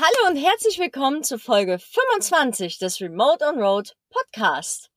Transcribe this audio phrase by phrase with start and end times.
[0.00, 4.92] Hallo und herzlich willkommen zur Folge 25 des Remote on Road Podcast.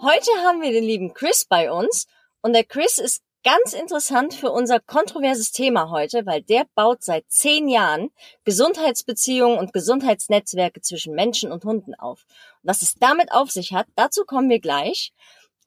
[0.00, 2.06] Heute haben wir den lieben Chris bei uns
[2.40, 7.24] und der Chris ist ganz interessant für unser kontroverses Thema heute, weil der baut seit
[7.28, 8.10] zehn Jahren
[8.44, 12.24] Gesundheitsbeziehungen und Gesundheitsnetzwerke zwischen Menschen und Hunden auf.
[12.62, 15.12] Was es damit auf sich hat, dazu kommen wir gleich.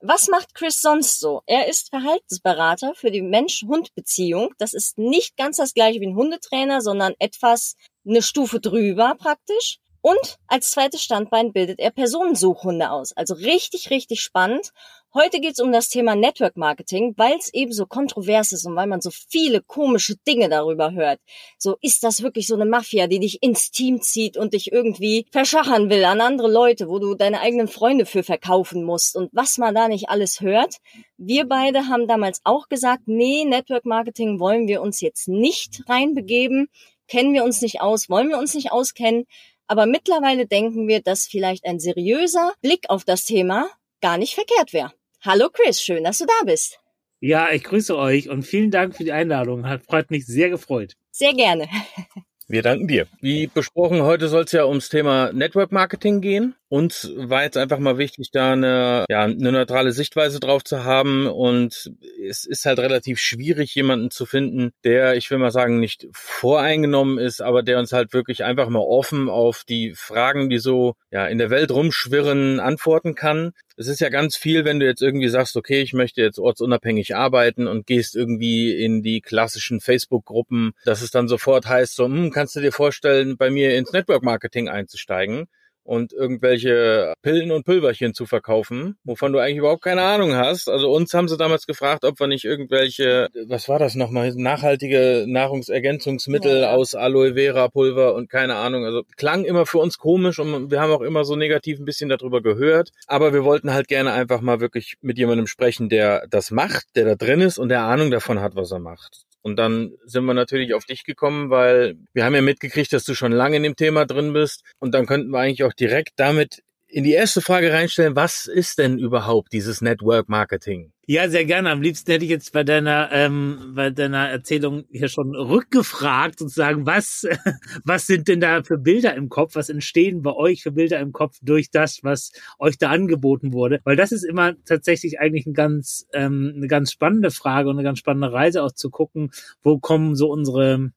[0.02, 1.42] Was macht Chris sonst so?
[1.46, 4.54] Er ist Verhaltensberater für die Mensch-Hund-Beziehung.
[4.58, 7.76] Das ist nicht ganz das gleiche wie ein Hundetrainer, sondern etwas
[8.06, 9.80] eine Stufe drüber praktisch.
[10.02, 13.12] Und als zweites Standbein bildet er Personensuchhunde aus.
[13.14, 14.72] Also richtig, richtig spannend.
[15.20, 18.76] Heute geht es um das Thema Network Marketing, weil es eben so kontrovers ist und
[18.76, 21.20] weil man so viele komische Dinge darüber hört.
[21.58, 25.26] So ist das wirklich so eine Mafia, die dich ins Team zieht und dich irgendwie
[25.32, 29.58] verschachern will an andere Leute, wo du deine eigenen Freunde für verkaufen musst und was
[29.58, 30.76] man da nicht alles hört.
[31.18, 36.68] Wir beide haben damals auch gesagt, nee, Network Marketing wollen wir uns jetzt nicht reinbegeben,
[37.08, 39.26] kennen wir uns nicht aus, wollen wir uns nicht auskennen.
[39.66, 43.68] Aber mittlerweile denken wir, dass vielleicht ein seriöser Blick auf das Thema
[44.00, 44.94] gar nicht verkehrt wäre.
[45.22, 46.80] Hallo Chris, schön, dass du da bist.
[47.20, 49.68] Ja, ich grüße euch und vielen Dank für die Einladung.
[49.68, 50.94] Hat freut mich sehr gefreut.
[51.12, 51.68] Sehr gerne.
[52.48, 53.08] Wir danken dir.
[53.20, 56.56] Wie besprochen, heute soll es ja ums Thema Network Marketing gehen.
[56.70, 61.28] Uns war jetzt einfach mal wichtig, da eine, ja, eine neutrale Sichtweise drauf zu haben.
[61.28, 61.92] Und
[62.28, 67.20] es ist halt relativ schwierig, jemanden zu finden, der, ich will mal sagen, nicht voreingenommen
[67.20, 71.28] ist, aber der uns halt wirklich einfach mal offen auf die Fragen, die so ja
[71.28, 73.54] in der Welt rumschwirren, antworten kann.
[73.78, 77.16] Es ist ja ganz viel, wenn du jetzt irgendwie sagst, okay, ich möchte jetzt ortsunabhängig
[77.16, 82.32] arbeiten und gehst irgendwie in die klassischen Facebook-Gruppen, dass es dann sofort heißt, so, hm,
[82.32, 85.48] kannst du dir vorstellen, bei mir ins Network Marketing einzusteigen?
[85.88, 90.70] Und irgendwelche Pillen und Pülverchen zu verkaufen, wovon du eigentlich überhaupt keine Ahnung hast.
[90.70, 95.24] Also uns haben sie damals gefragt, ob wir nicht irgendwelche, was war das nochmal, nachhaltige
[95.28, 96.72] Nahrungsergänzungsmittel ja.
[96.72, 98.84] aus Aloe Vera Pulver und keine Ahnung.
[98.84, 102.10] Also klang immer für uns komisch und wir haben auch immer so negativ ein bisschen
[102.10, 102.92] darüber gehört.
[103.08, 107.06] Aber wir wollten halt gerne einfach mal wirklich mit jemandem sprechen, der das macht, der
[107.06, 109.27] da drin ist und der Ahnung davon hat, was er macht.
[109.48, 113.16] Und dann sind wir natürlich auf dich gekommen, weil wir haben ja mitgekriegt, dass du
[113.16, 114.62] schon lange in dem Thema drin bist.
[114.78, 118.78] Und dann könnten wir eigentlich auch direkt damit in die erste Frage reinstellen, was ist
[118.78, 120.94] denn überhaupt dieses Network Marketing?
[121.10, 121.70] Ja, sehr gerne.
[121.70, 126.86] Am liebsten hätte ich jetzt bei deiner, ähm, bei deiner Erzählung hier schon rückgefragt, sozusagen,
[126.86, 127.26] was,
[127.86, 129.56] was sind denn da für Bilder im Kopf?
[129.56, 133.80] Was entstehen bei euch für Bilder im Kopf durch das, was euch da angeboten wurde?
[133.86, 137.86] Weil das ist immer tatsächlich eigentlich ein ganz, ähm, eine ganz spannende Frage und eine
[137.86, 139.32] ganz spannende Reise auch zu gucken,
[139.64, 140.92] wo kommen so unsere,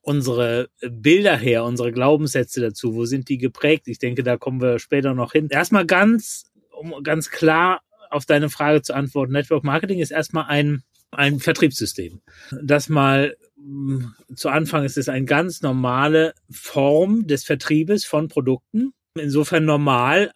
[0.00, 3.88] unsere Bilder her, unsere Glaubenssätze dazu, wo sind die geprägt?
[3.88, 5.48] Ich denke, da kommen wir später noch hin.
[5.50, 9.32] Erstmal ganz, um ganz klar auf deine Frage zu antworten.
[9.32, 12.20] Network Marketing ist erstmal ein, ein Vertriebssystem.
[12.62, 18.92] Das mal mm, zu Anfang ist es eine ganz normale Form des Vertriebes von Produkten.
[19.16, 20.32] Insofern normal,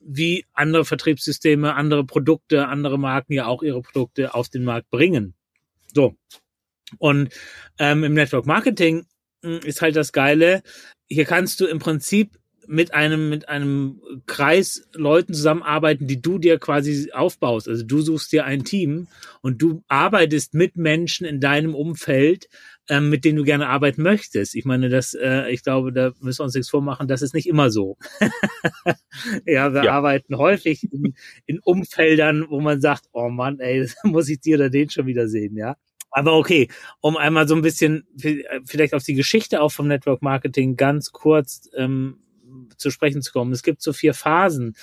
[0.00, 5.34] wie andere Vertriebssysteme, andere Produkte, andere Marken ja auch ihre Produkte auf den Markt bringen.
[5.92, 6.14] So,
[6.98, 7.30] und
[7.78, 9.06] ähm, im Network Marketing
[9.42, 10.62] hm, ist halt das Geile,
[11.08, 12.38] hier kannst du im Prinzip
[12.68, 17.68] mit einem, mit einem Kreis Leuten zusammenarbeiten, die du dir quasi aufbaust.
[17.68, 19.08] Also du suchst dir ein Team
[19.40, 22.48] und du arbeitest mit Menschen in deinem Umfeld,
[22.88, 24.54] ähm, mit denen du gerne arbeiten möchtest.
[24.54, 27.48] Ich meine, das, äh, ich glaube, da müssen wir uns nichts vormachen, das ist nicht
[27.48, 27.96] immer so.
[29.46, 29.92] ja, wir ja.
[29.92, 31.14] arbeiten häufig in,
[31.46, 35.28] in Umfeldern, wo man sagt, oh Mann, ey, muss ich dir oder den schon wieder
[35.28, 35.76] sehen, ja.
[36.16, 36.68] Aber okay,
[37.02, 38.06] um einmal so ein bisschen
[38.64, 42.20] vielleicht auf die Geschichte auch vom Network Marketing ganz kurz ähm,
[42.78, 43.52] zu sprechen zu kommen.
[43.52, 44.76] Es gibt so vier Phasen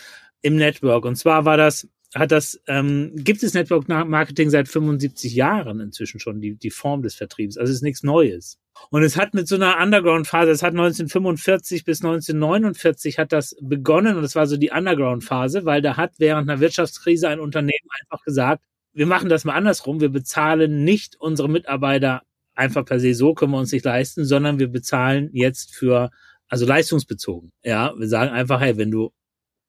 [0.44, 1.06] im Network.
[1.06, 6.20] Und zwar war das, hat das, ähm, gibt es Network Marketing seit 75 Jahren inzwischen
[6.20, 7.58] schon, die, die Form des Vertriebs.
[7.58, 8.60] Also es ist nichts Neues.
[8.92, 14.18] Und es hat mit so einer Underground-Phase, es hat 1945 bis 1949 hat das begonnen
[14.18, 18.24] und das war so die Underground-Phase, weil da hat während einer Wirtschaftskrise ein Unternehmen einfach
[18.24, 18.64] gesagt,
[18.94, 20.02] wir machen das mal andersrum.
[20.02, 22.22] Wir bezahlen nicht unsere Mitarbeiter
[22.56, 26.12] einfach per se so, können wir uns nicht leisten, sondern wir bezahlen jetzt für,
[26.48, 27.52] also leistungsbezogen.
[27.64, 29.12] Ja, wir sagen einfach, hey, wenn du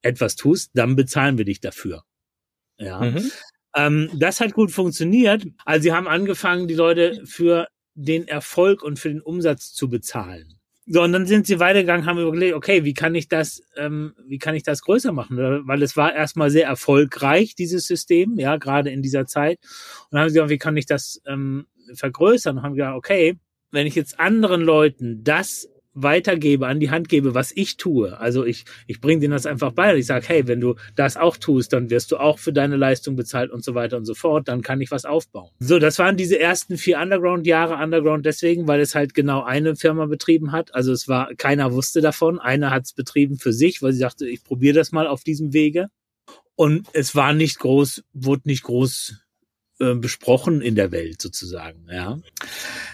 [0.01, 2.03] etwas tust, dann bezahlen wir dich dafür.
[2.77, 2.99] Ja.
[3.01, 3.31] Mhm.
[3.75, 5.45] Ähm, das hat gut funktioniert.
[5.65, 10.54] Also sie haben angefangen, die Leute für den Erfolg und für den Umsatz zu bezahlen.
[10.87, 14.37] So, und dann sind sie weitergegangen, haben überlegt, okay, wie kann ich das, ähm, wie
[14.37, 15.37] kann ich das größer machen?
[15.37, 19.57] Weil es war erstmal sehr erfolgreich, dieses System, ja, gerade in dieser Zeit.
[19.61, 21.65] Und dann haben sie gesagt, wie kann ich das ähm,
[21.95, 22.57] vergrößern?
[22.57, 23.39] Und haben gesagt, okay,
[23.71, 28.19] wenn ich jetzt anderen Leuten das weitergebe, an die Hand gebe, was ich tue.
[28.19, 29.95] Also ich, ich bringe denen das einfach bei.
[29.95, 33.15] Ich sage, hey, wenn du das auch tust, dann wirst du auch für deine Leistung
[33.15, 34.47] bezahlt und so weiter und so fort.
[34.47, 35.49] Dann kann ich was aufbauen.
[35.59, 37.81] So, das waren diese ersten vier Underground-Jahre.
[37.81, 40.75] Underground deswegen, weil es halt genau eine Firma betrieben hat.
[40.75, 42.39] Also es war, keiner wusste davon.
[42.39, 45.53] Einer hat es betrieben für sich, weil sie sagte, ich probiere das mal auf diesem
[45.53, 45.87] Wege.
[46.55, 49.24] Und es war nicht groß, wurde nicht groß
[49.79, 51.87] äh, besprochen in der Welt sozusagen.
[51.91, 52.17] Ja.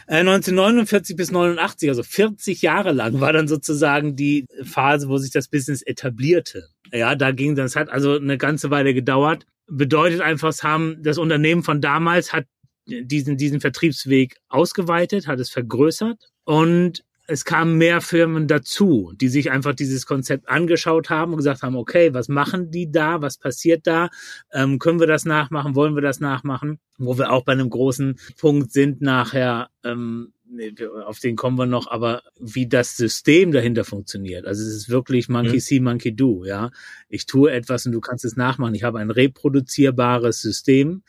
[0.07, 5.31] 1949 äh, bis 89, also 40 Jahre lang, war dann sozusagen die Phase, wo sich
[5.31, 6.69] das Business etablierte.
[6.91, 9.45] Ja, da ging das hat also eine ganze Weile gedauert.
[9.67, 12.45] Bedeutet einfach, es haben das Unternehmen von damals hat
[12.87, 19.51] diesen diesen Vertriebsweg ausgeweitet, hat es vergrößert und es kamen mehr Firmen dazu, die sich
[19.51, 23.87] einfach dieses Konzept angeschaut haben und gesagt haben, okay, was machen die da, was passiert
[23.87, 24.09] da,
[24.51, 28.19] ähm, können wir das nachmachen, wollen wir das nachmachen, wo wir auch bei einem großen
[28.37, 30.33] Punkt sind nachher, ähm,
[31.05, 34.45] auf den kommen wir noch, aber wie das System dahinter funktioniert.
[34.45, 35.59] Also es ist wirklich Monkey mhm.
[35.59, 36.71] see, Monkey do, ja.
[37.09, 38.75] Ich tue etwas und du kannst es nachmachen.
[38.75, 41.03] Ich habe ein reproduzierbares System,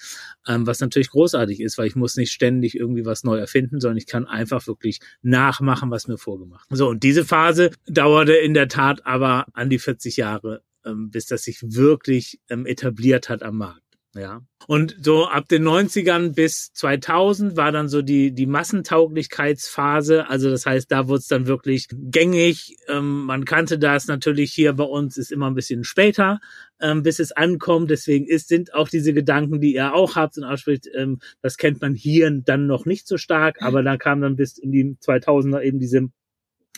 [0.47, 3.99] ähm, was natürlich großartig ist, weil ich muss nicht ständig irgendwie was neu erfinden, sondern
[3.99, 6.69] ich kann einfach wirklich nachmachen, was mir vorgemacht.
[6.71, 11.27] So, und diese Phase dauerte in der Tat aber an die 40 Jahre, ähm, bis
[11.27, 13.83] das sich wirklich ähm, etabliert hat am Markt.
[14.15, 14.43] Ja.
[14.67, 20.29] Und so ab den 90ern bis 2000 war dann so die, die Massentauglichkeitsphase.
[20.29, 22.77] Also das heißt, da wurde es dann wirklich gängig.
[22.89, 26.41] Ähm, man kannte das natürlich hier bei uns, ist immer ein bisschen später,
[26.79, 27.91] ähm, bis es ankommt.
[27.91, 31.81] Deswegen ist, sind auch diese Gedanken, die ihr auch habt und ausspricht, ähm, das kennt
[31.81, 33.63] man hier dann noch nicht so stark.
[33.63, 36.09] Aber da kam dann bis in die 2000er eben diese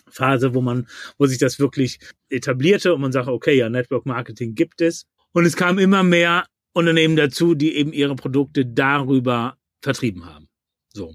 [0.08, 0.86] Phase, wo man,
[1.19, 1.98] wo sich das wirklich
[2.28, 5.06] etablierte und man sagt, okay, ja, Network Marketing gibt es.
[5.32, 10.48] Und es kam immer mehr Unternehmen dazu, die eben ihre Produkte darüber vertrieben haben.
[10.92, 11.14] So.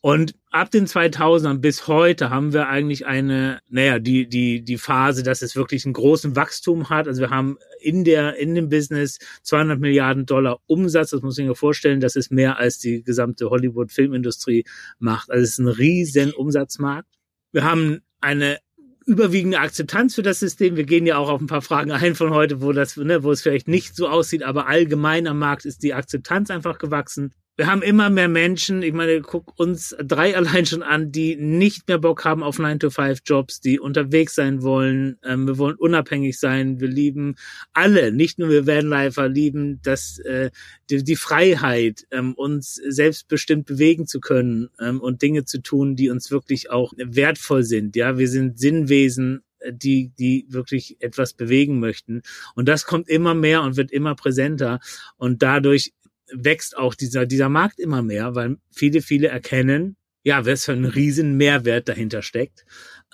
[0.00, 5.22] Und ab den 2000ern bis heute haben wir eigentlich eine, naja, die, die, die Phase,
[5.22, 7.06] dass es wirklich einen großen Wachstum hat.
[7.06, 11.10] Also wir haben in der, in dem Business 200 Milliarden Dollar Umsatz.
[11.10, 12.00] Das muss ich mir vorstellen.
[12.00, 14.64] Das ist mehr als die gesamte Hollywood-Filmindustrie
[14.98, 15.30] macht.
[15.30, 17.08] Also es ist ein riesen Umsatzmarkt.
[17.52, 18.58] Wir haben eine
[19.06, 20.76] überwiegende Akzeptanz für das System.
[20.76, 23.30] Wir gehen ja auch auf ein paar Fragen ein von heute, wo das, ne, wo
[23.30, 27.66] es vielleicht nicht so aussieht, aber allgemein am Markt ist die Akzeptanz einfach gewachsen wir
[27.66, 31.98] haben immer mehr Menschen, ich meine, guck uns drei allein schon an, die nicht mehr
[31.98, 35.18] Bock haben auf 9-to-5-Jobs, die unterwegs sein wollen.
[35.22, 36.80] Ähm, wir wollen unabhängig sein.
[36.80, 37.36] Wir lieben
[37.74, 40.50] alle, nicht nur wir Vanlifer, lieben das, äh,
[40.88, 46.08] die, die Freiheit, ähm, uns selbstbestimmt bewegen zu können ähm, und Dinge zu tun, die
[46.08, 47.96] uns wirklich auch wertvoll sind.
[47.96, 52.22] Ja, wir sind Sinnwesen die, die wirklich etwas bewegen möchten.
[52.56, 54.80] Und das kommt immer mehr und wird immer präsenter.
[55.18, 55.92] Und dadurch
[56.34, 60.84] wächst auch dieser, dieser Markt immer mehr, weil viele, viele erkennen, ja, was für ein
[60.84, 62.64] riesen Mehrwert dahinter steckt.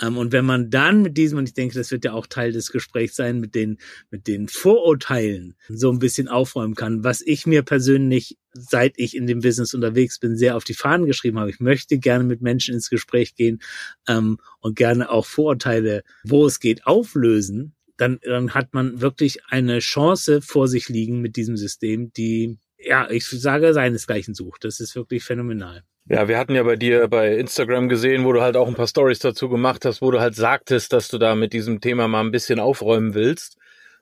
[0.01, 2.53] Ähm, und wenn man dann mit diesem, und ich denke, das wird ja auch Teil
[2.53, 3.79] des Gesprächs sein, mit den,
[4.11, 9.27] mit den Vorurteilen so ein bisschen aufräumen kann, was ich mir persönlich, seit ich in
[9.27, 11.51] dem Business unterwegs bin, sehr auf die Fahnen geschrieben habe.
[11.51, 13.61] Ich möchte gerne mit Menschen ins Gespräch gehen
[14.07, 17.75] ähm, und gerne auch Vorurteile, wo es geht, auflösen.
[17.97, 23.11] Dann, dann hat man wirklich eine Chance vor sich liegen mit diesem System, die ja,
[23.11, 24.65] ich sage, seinesgleichen sucht.
[24.65, 25.83] Das ist wirklich phänomenal.
[26.07, 28.87] Ja, wir hatten ja bei dir bei Instagram gesehen, wo du halt auch ein paar
[28.87, 32.21] Stories dazu gemacht hast, wo du halt sagtest, dass du da mit diesem Thema mal
[32.21, 33.59] ein bisschen aufräumen willst.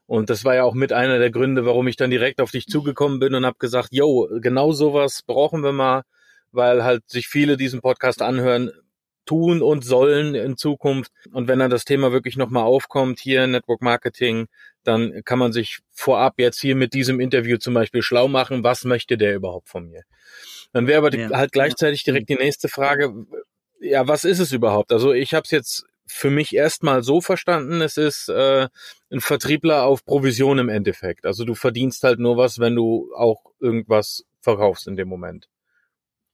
[0.06, 2.66] Und das war ja auch mit einer der Gründe, warum ich dann direkt auf dich
[2.66, 6.02] zugekommen bin und habe gesagt, yo, genau sowas brauchen wir mal,
[6.52, 8.70] weil halt sich viele diesen Podcast anhören,
[9.26, 11.12] tun und sollen in Zukunft.
[11.32, 14.46] Und wenn dann das Thema wirklich nochmal aufkommt, hier Network Marketing,
[14.84, 18.84] dann kann man sich vorab jetzt hier mit diesem Interview zum Beispiel schlau machen, was
[18.84, 20.04] möchte der überhaupt von mir?
[20.72, 21.30] Dann wäre aber ja.
[21.30, 23.26] halt gleichzeitig direkt die nächste Frage,
[23.80, 24.92] ja, was ist es überhaupt?
[24.92, 28.68] Also ich habe es jetzt für mich erstmal so verstanden, es ist äh,
[29.10, 31.26] ein Vertriebler auf Provision im Endeffekt.
[31.26, 35.48] Also du verdienst halt nur was, wenn du auch irgendwas verkaufst in dem Moment.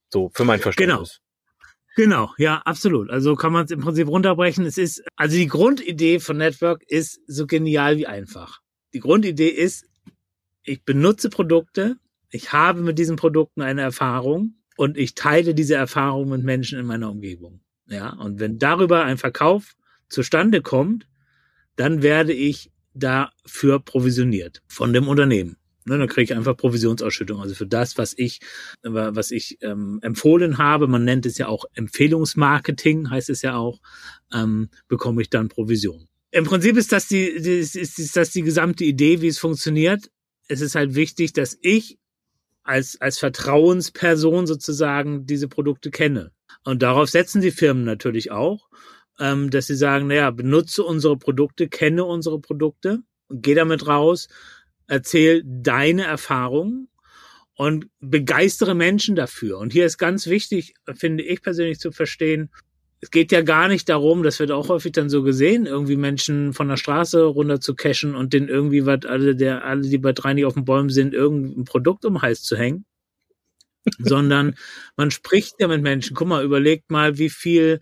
[0.09, 1.19] So, für mein Verständnis.
[1.19, 1.22] Genau.
[1.95, 3.09] Genau, ja, absolut.
[3.09, 4.65] Also kann man es im Prinzip runterbrechen.
[4.65, 8.61] Es ist, also die Grundidee von Network ist so genial wie einfach.
[8.93, 9.85] Die Grundidee ist,
[10.63, 11.97] ich benutze Produkte,
[12.29, 16.85] ich habe mit diesen Produkten eine Erfahrung und ich teile diese Erfahrung mit Menschen in
[16.85, 17.61] meiner Umgebung.
[17.87, 19.73] Ja, und wenn darüber ein Verkauf
[20.09, 21.07] zustande kommt,
[21.75, 25.57] dann werde ich dafür provisioniert von dem Unternehmen.
[25.85, 27.41] Ne, dann kriege ich einfach Provisionsausschüttung.
[27.41, 28.39] Also für das, was ich,
[28.83, 33.79] was ich ähm, empfohlen habe, man nennt es ja auch Empfehlungsmarketing, heißt es ja auch,
[34.33, 36.07] ähm, bekomme ich dann Provision.
[36.31, 40.09] Im Prinzip ist das die, die ist, ist das die gesamte Idee, wie es funktioniert.
[40.47, 41.99] Es ist halt wichtig, dass ich
[42.63, 46.31] als, als Vertrauensperson sozusagen diese Produkte kenne.
[46.63, 48.69] Und darauf setzen die Firmen natürlich auch,
[49.19, 52.99] ähm, dass sie sagen, naja, benutze unsere Produkte, kenne unsere Produkte,
[53.29, 54.27] geh damit raus,
[54.87, 56.89] erzähl deine Erfahrungen
[57.55, 59.59] und begeistere Menschen dafür.
[59.59, 62.49] Und hier ist ganz wichtig, finde ich persönlich zu verstehen,
[62.99, 66.53] es geht ja gar nicht darum, das wird auch häufig dann so gesehen, irgendwie Menschen
[66.53, 70.13] von der Straße runter zu cashen und den irgendwie was, alle, der, alle, die bei
[70.13, 72.85] drei nicht auf den Bäumen sind, irgendein Produkt um den Hals zu hängen.
[73.99, 74.55] sondern
[74.95, 76.15] man spricht ja mit Menschen.
[76.15, 77.81] Guck mal, überlegt mal, wie viel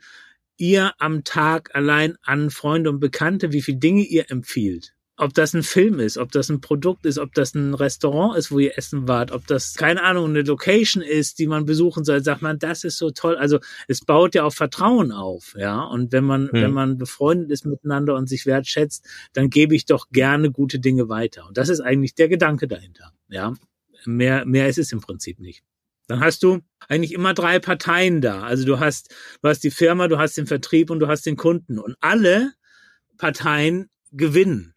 [0.57, 5.53] ihr am Tag allein an Freunde und Bekannte, wie viel Dinge ihr empfiehlt ob das
[5.53, 8.75] ein Film ist, ob das ein Produkt ist, ob das ein Restaurant ist, wo ihr
[8.75, 12.57] essen wart, ob das, keine Ahnung, eine Location ist, die man besuchen soll, sagt man,
[12.57, 13.35] das ist so toll.
[13.35, 15.83] Also es baut ja auf Vertrauen auf, ja.
[15.83, 16.61] Und wenn man, hm.
[16.63, 21.07] wenn man befreundet ist miteinander und sich wertschätzt, dann gebe ich doch gerne gute Dinge
[21.07, 21.47] weiter.
[21.47, 23.53] Und das ist eigentlich der Gedanke dahinter, ja.
[24.05, 25.63] Mehr, mehr ist es im Prinzip nicht.
[26.07, 28.41] Dann hast du eigentlich immer drei Parteien da.
[28.41, 29.13] Also du hast,
[29.43, 31.77] du hast die Firma, du hast den Vertrieb und du hast den Kunden.
[31.77, 32.53] Und alle
[33.19, 34.73] Parteien gewinnen.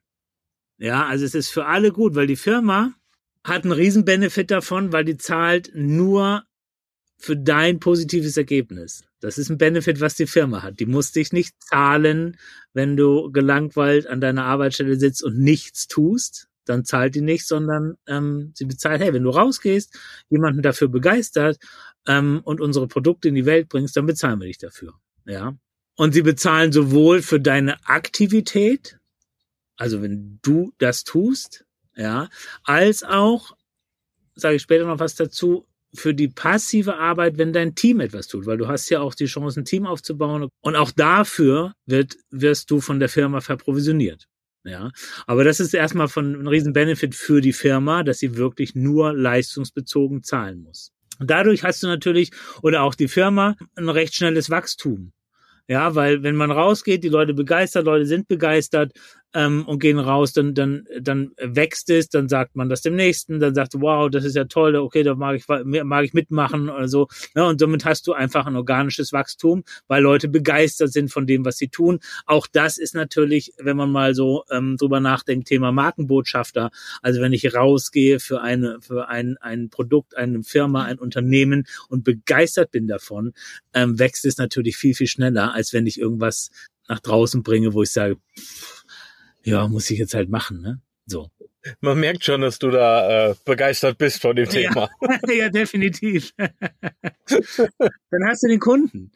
[0.78, 2.94] Ja, also es ist für alle gut, weil die Firma
[3.44, 6.44] hat einen riesen Benefit davon, weil die zahlt nur
[7.18, 9.04] für dein positives Ergebnis.
[9.20, 10.80] Das ist ein Benefit, was die Firma hat.
[10.80, 12.36] Die muss dich nicht zahlen,
[12.72, 16.48] wenn du gelangweilt an deiner Arbeitsstelle sitzt und nichts tust.
[16.66, 21.58] Dann zahlt die nicht, sondern ähm, sie bezahlt, hey, wenn du rausgehst, jemanden dafür begeistert
[22.06, 24.94] ähm, und unsere Produkte in die Welt bringst, dann bezahlen wir dich dafür.
[25.26, 25.56] Ja.
[25.96, 28.98] Und sie bezahlen sowohl für deine Aktivität,
[29.76, 31.64] also wenn du das tust,
[31.96, 32.28] ja,
[32.64, 33.56] als auch,
[34.34, 38.46] sage ich später noch was dazu, für die passive Arbeit, wenn dein Team etwas tut,
[38.46, 42.70] weil du hast ja auch die Chance, ein Team aufzubauen und auch dafür wird, wirst
[42.70, 44.26] du von der Firma verprovisioniert.
[44.64, 44.90] Ja,
[45.26, 49.12] aber das ist erstmal von einem riesen Benefit für die Firma, dass sie wirklich nur
[49.12, 50.90] leistungsbezogen zahlen muss.
[51.20, 52.30] Dadurch hast du natürlich
[52.62, 55.12] oder auch die Firma ein recht schnelles Wachstum.
[55.68, 58.92] Ja, weil wenn man rausgeht, die Leute begeistert, Leute sind begeistert,
[59.34, 63.40] ähm, und gehen raus, dann, dann, dann wächst es, dann sagt man das dem nächsten,
[63.40, 66.88] dann sagt, wow, das ist ja toll, okay, da mag ich, mag ich mitmachen oder
[66.88, 67.08] so.
[67.34, 71.44] Ja, und somit hast du einfach ein organisches Wachstum, weil Leute begeistert sind von dem,
[71.44, 71.98] was sie tun.
[72.26, 76.70] Auch das ist natürlich, wenn man mal so ähm, drüber nachdenkt, Thema Markenbotschafter.
[77.02, 82.04] Also wenn ich rausgehe für eine, für ein, ein Produkt, eine Firma, ein Unternehmen und
[82.04, 83.32] begeistert bin davon,
[83.72, 86.50] ähm, wächst es natürlich viel, viel schneller, als wenn ich irgendwas
[86.88, 88.83] nach draußen bringe, wo ich sage, pff,
[89.44, 90.80] ja, muss ich jetzt halt machen, ne?
[91.06, 91.30] So.
[91.80, 94.90] Man merkt schon, dass du da äh, begeistert bist von dem Thema.
[95.00, 96.32] Ja, ja definitiv.
[96.36, 99.12] Dann hast du den Kunden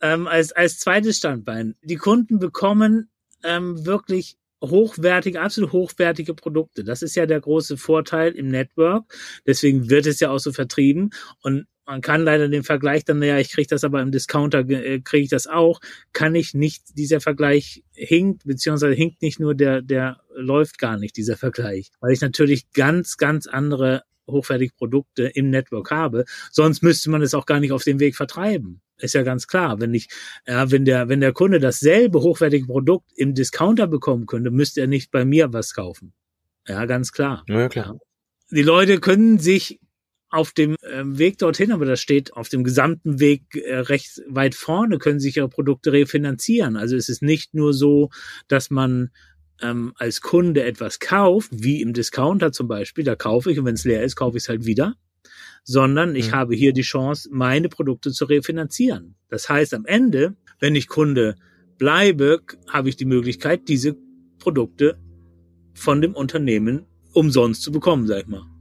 [0.00, 1.74] ähm, als, als zweites Standbein.
[1.82, 3.10] Die Kunden bekommen
[3.44, 6.84] ähm, wirklich hochwertige, absolut hochwertige Produkte.
[6.84, 9.04] Das ist ja der große Vorteil im Network.
[9.46, 11.10] Deswegen wird es ja auch so vertrieben.
[11.42, 15.00] Und man kann leider den Vergleich dann, naja, ich kriege das aber im Discounter, äh,
[15.00, 15.80] kriege ich das auch,
[16.12, 21.16] kann ich nicht, dieser Vergleich hinkt, beziehungsweise hinkt nicht nur, der, der läuft gar nicht,
[21.16, 27.08] dieser Vergleich, weil ich natürlich ganz, ganz andere hochwertige Produkte im Network habe, sonst müsste
[27.08, 28.82] man es auch gar nicht auf dem Weg vertreiben.
[28.98, 29.80] Ist ja ganz klar.
[29.80, 30.08] Wenn ich,
[30.46, 34.88] ja, wenn der, wenn der Kunde dasselbe hochwertige Produkt im Discounter bekommen könnte, müsste er
[34.88, 36.12] nicht bei mir was kaufen.
[36.66, 37.44] Ja, ganz klar.
[37.48, 37.94] Ja, klar.
[37.94, 37.98] Ja.
[38.50, 39.80] Die Leute können sich
[40.30, 44.54] auf dem äh, Weg dorthin, aber das steht auf dem gesamten Weg äh, recht weit
[44.54, 46.76] vorne, können sich ihre Produkte refinanzieren.
[46.76, 48.10] Also es ist nicht nur so,
[48.46, 49.10] dass man
[49.62, 53.74] ähm, als Kunde etwas kauft, wie im Discounter zum Beispiel, da kaufe ich und wenn
[53.74, 54.94] es leer ist, kaufe ich es halt wieder,
[55.64, 56.34] sondern ich mhm.
[56.34, 59.16] habe hier die Chance, meine Produkte zu refinanzieren.
[59.30, 61.36] Das heißt, am Ende, wenn ich Kunde
[61.78, 63.96] bleibe, habe ich die Möglichkeit, diese
[64.38, 64.98] Produkte
[65.74, 68.57] von dem Unternehmen umsonst zu bekommen, sag ich mal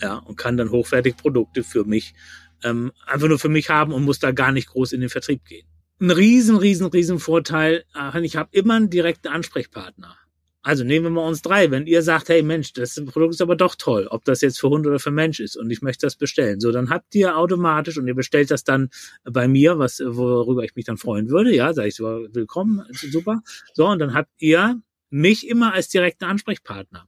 [0.00, 2.14] ja, und kann dann hochwertige Produkte für mich
[2.62, 5.44] ähm, einfach nur für mich haben und muss da gar nicht groß in den Vertrieb
[5.44, 5.66] gehen.
[6.00, 10.16] Ein riesen, riesen, riesen Vorteil, äh, ich habe immer einen direkten Ansprechpartner.
[10.62, 11.70] Also nehmen wir mal uns drei.
[11.70, 14.68] Wenn ihr sagt, hey Mensch, das Produkt ist aber doch toll, ob das jetzt für
[14.68, 16.60] Hund oder für Mensch ist und ich möchte das bestellen.
[16.60, 18.90] So, dann habt ihr automatisch und ihr bestellt das dann
[19.24, 21.54] bei mir, was, worüber ich mich dann freuen würde.
[21.54, 23.40] Ja, sage ich so, willkommen, super.
[23.72, 27.06] So, und dann habt ihr mich immer als direkten Ansprechpartner.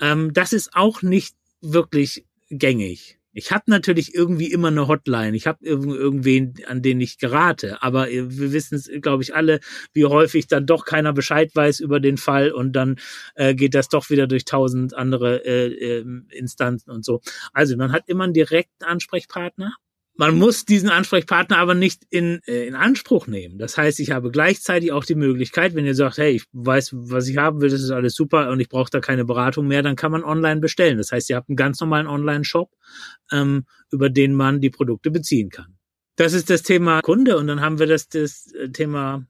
[0.00, 3.18] Ähm, das ist auch nicht wirklich gängig.
[3.34, 5.34] Ich habe natürlich irgendwie immer eine Hotline.
[5.34, 7.82] Ich habe irgendwen, an den ich gerate.
[7.82, 9.60] Aber wir wissen es, glaube ich, alle,
[9.94, 12.96] wie häufig dann doch keiner Bescheid weiß über den Fall und dann
[13.34, 17.22] äh, geht das doch wieder durch tausend andere äh, äh, Instanzen und so.
[17.54, 19.74] Also man hat immer einen direkten Ansprechpartner
[20.14, 23.58] man muss diesen Ansprechpartner aber nicht in, äh, in Anspruch nehmen.
[23.58, 27.28] Das heißt, ich habe gleichzeitig auch die Möglichkeit, wenn ihr sagt, hey, ich weiß, was
[27.28, 29.96] ich haben will, das ist alles super und ich brauche da keine Beratung mehr, dann
[29.96, 30.98] kann man online bestellen.
[30.98, 32.70] Das heißt, ihr habt einen ganz normalen Online-Shop,
[33.30, 35.78] ähm, über den man die Produkte beziehen kann.
[36.16, 39.26] Das ist das Thema Kunde und dann haben wir das, das Thema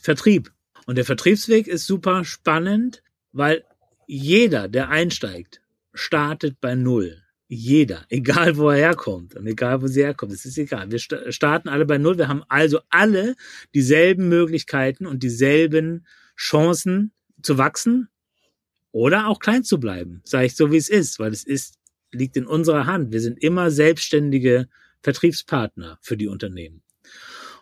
[0.00, 0.50] Vertrieb.
[0.86, 3.64] Und der Vertriebsweg ist super spannend, weil
[4.06, 5.62] jeder, der einsteigt,
[5.94, 7.23] startet bei Null.
[7.54, 10.90] Jeder, egal wo er herkommt und egal wo sie herkommt, es ist egal.
[10.90, 12.18] Wir starten alle bei Null.
[12.18, 13.36] Wir haben also alle
[13.74, 16.06] dieselben Möglichkeiten und dieselben
[16.36, 18.08] Chancen zu wachsen
[18.90, 20.20] oder auch klein zu bleiben.
[20.24, 21.78] Sage ich so, wie es ist, weil es ist,
[22.12, 23.12] liegt in unserer Hand.
[23.12, 24.68] Wir sind immer selbstständige
[25.02, 26.82] Vertriebspartner für die Unternehmen.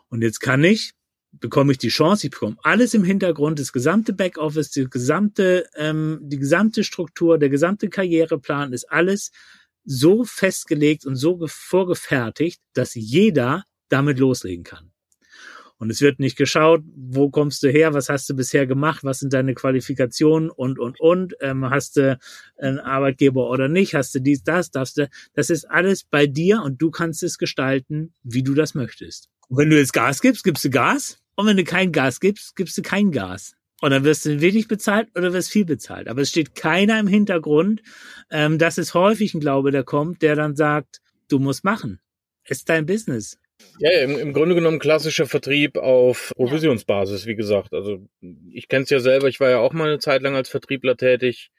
[0.09, 0.95] Und jetzt kann ich
[1.33, 6.21] bekomme ich die Chance, ich bekomme alles im Hintergrund, das gesamte Backoffice, die gesamte, ähm,
[6.23, 9.33] die gesamte Struktur, der gesamte Karriereplan ist alles
[9.85, 14.93] so festgelegt und so vorgefertigt, dass jeder damit loslegen kann.
[15.83, 19.19] Und es wird nicht geschaut, wo kommst du her, was hast du bisher gemacht, was
[19.19, 21.35] sind deine Qualifikationen und, und, und.
[21.41, 22.21] Ähm, hast du
[22.57, 25.11] einen Arbeitgeber oder nicht, hast du dies, das, darfst du.
[25.35, 29.29] Das ist alles bei dir und du kannst es gestalten, wie du das möchtest.
[29.49, 31.19] Und wenn du jetzt Gas gibst, gibst du Gas.
[31.35, 33.57] Und wenn du kein Gas gibst, gibst du kein Gas.
[33.83, 36.07] Und dann wirst du wenig bezahlt oder wirst viel bezahlt.
[36.07, 37.83] Aber es steht keiner im Hintergrund.
[38.31, 42.01] Ähm, das ist häufig ein Glaube, der kommt, der dann sagt, du musst machen.
[42.45, 43.41] Es ist dein Business.
[43.81, 47.75] Ja, im, im Grunde genommen klassischer Vertrieb auf Provisionsbasis, wie gesagt.
[47.75, 48.07] Also
[48.53, 50.97] ich kenne es ja selber, ich war ja auch mal eine Zeit lang als Vertriebler
[50.97, 51.51] tätig.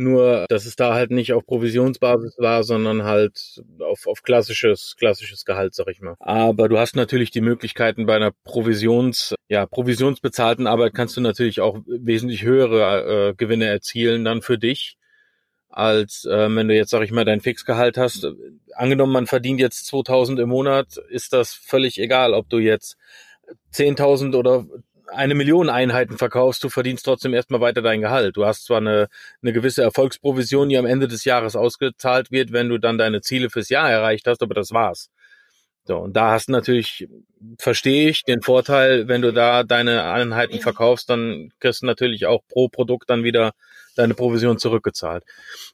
[0.00, 5.44] Nur, dass es da halt nicht auf Provisionsbasis war, sondern halt auf, auf klassisches, klassisches
[5.44, 6.14] Gehalt, sag ich mal.
[6.20, 11.60] Aber du hast natürlich die Möglichkeiten bei einer Provisions, ja, provisionsbezahlten Arbeit kannst du natürlich
[11.60, 14.96] auch wesentlich höhere äh, Gewinne erzielen dann für dich
[15.68, 18.26] als äh, wenn du jetzt, sag ich mal, dein Fixgehalt hast.
[18.74, 22.96] Angenommen, man verdient jetzt 2000 im Monat, ist das völlig egal, ob du jetzt
[23.74, 24.64] 10.000 oder
[25.12, 28.36] eine Million Einheiten verkaufst, du verdienst trotzdem erstmal weiter dein Gehalt.
[28.36, 29.08] Du hast zwar eine,
[29.42, 33.50] eine gewisse Erfolgsprovision, die am Ende des Jahres ausgezahlt wird, wenn du dann deine Ziele
[33.50, 35.10] fürs Jahr erreicht hast, aber das war's.
[35.84, 37.08] So, und da hast du natürlich,
[37.58, 42.42] verstehe ich, den Vorteil, wenn du da deine Einheiten verkaufst, dann kriegst du natürlich auch
[42.48, 43.52] pro Produkt dann wieder
[43.96, 45.24] deine Provision zurückgezahlt.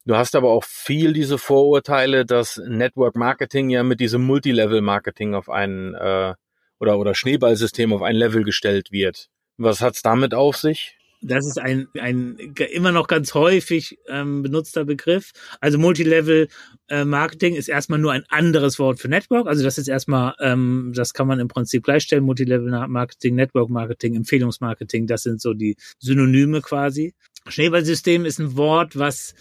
[0.05, 5.35] Du hast aber auch viel diese Vorurteile, dass Network Marketing ja mit diesem Multilevel Marketing
[5.35, 6.35] auf einen äh,
[6.79, 9.29] oder, oder Schneeballsystem auf ein Level gestellt wird.
[9.59, 10.97] Was hat's damit auf sich?
[11.23, 12.37] Das ist ein, ein
[12.73, 15.33] immer noch ganz häufig ähm, benutzter Begriff.
[15.61, 16.49] Also Multilevel
[16.89, 19.47] äh, Marketing ist erstmal nur ein anderes Wort für Network.
[19.47, 22.23] Also das ist erstmal, ähm, das kann man im Prinzip gleichstellen.
[22.23, 27.15] Multilevel Marketing, Network Marketing, Empfehlungsmarketing, das sind so die Synonyme quasi.
[27.49, 29.35] Schneeballsystem ist ein Wort, was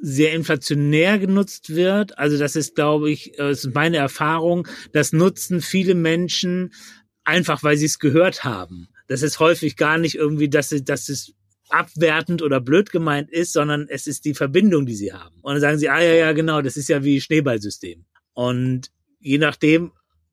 [0.00, 2.16] sehr inflationär genutzt wird.
[2.18, 4.66] Also das ist, glaube ich, äh, das ist meine Erfahrung.
[4.92, 6.72] Das nutzen viele Menschen
[7.24, 8.88] einfach, weil sie es gehört haben.
[9.08, 11.34] Das ist häufig gar nicht irgendwie, dass, sie, dass es
[11.70, 15.36] abwertend oder blöd gemeint ist, sondern es ist die Verbindung, die sie haben.
[15.42, 18.04] Und dann sagen sie, ah ja, ja, genau, das ist ja wie Schneeballsystem.
[18.32, 19.92] Und je nachdem,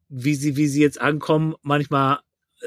[0.10, 2.20] wie sie, wie sie jetzt ankommen, manchmal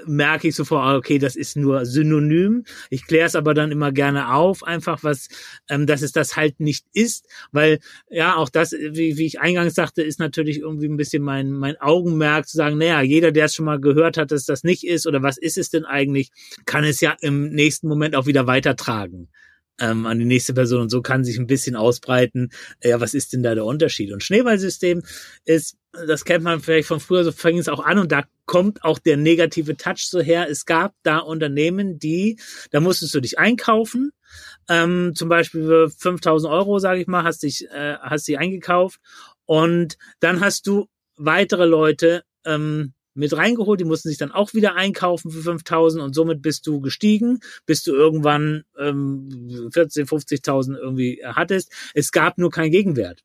[0.06, 2.64] merke ich sofort, ah, okay, das ist nur synonym.
[2.90, 5.28] Ich kläre es aber dann immer gerne auf, einfach was,
[5.68, 7.78] ähm, dass es das halt nicht ist, weil
[8.10, 11.80] ja auch das, wie, wie ich eingangs sagte, ist natürlich irgendwie ein bisschen mein mein
[11.80, 15.06] Augenmerk zu sagen, naja, jeder, der es schon mal gehört hat, dass das nicht ist
[15.06, 16.30] oder was ist es denn eigentlich,
[16.66, 19.28] kann es ja im nächsten Moment auch wieder weitertragen
[19.78, 22.50] ähm, an die nächste Person und so kann sich ein bisschen ausbreiten.
[22.82, 24.12] Ja, was ist denn da der Unterschied?
[24.12, 25.02] Und Schneeballsystem
[25.44, 28.84] ist, das kennt man vielleicht von früher, so fängt es auch an und da kommt
[28.84, 30.48] auch der negative Touch so her.
[30.50, 32.38] Es gab da Unternehmen, die,
[32.70, 34.10] da musstest du dich einkaufen,
[34.68, 39.00] ähm, zum Beispiel für 5000 Euro, sage ich mal, hast dich, äh, hast dich eingekauft
[39.46, 43.80] und dann hast du weitere Leute ähm, mit reingeholt.
[43.80, 47.82] Die mussten sich dann auch wieder einkaufen für 5000 und somit bist du gestiegen, bis
[47.82, 51.72] du irgendwann ähm, 14, 50.000 irgendwie hattest.
[51.94, 53.24] Es gab nur keinen Gegenwert.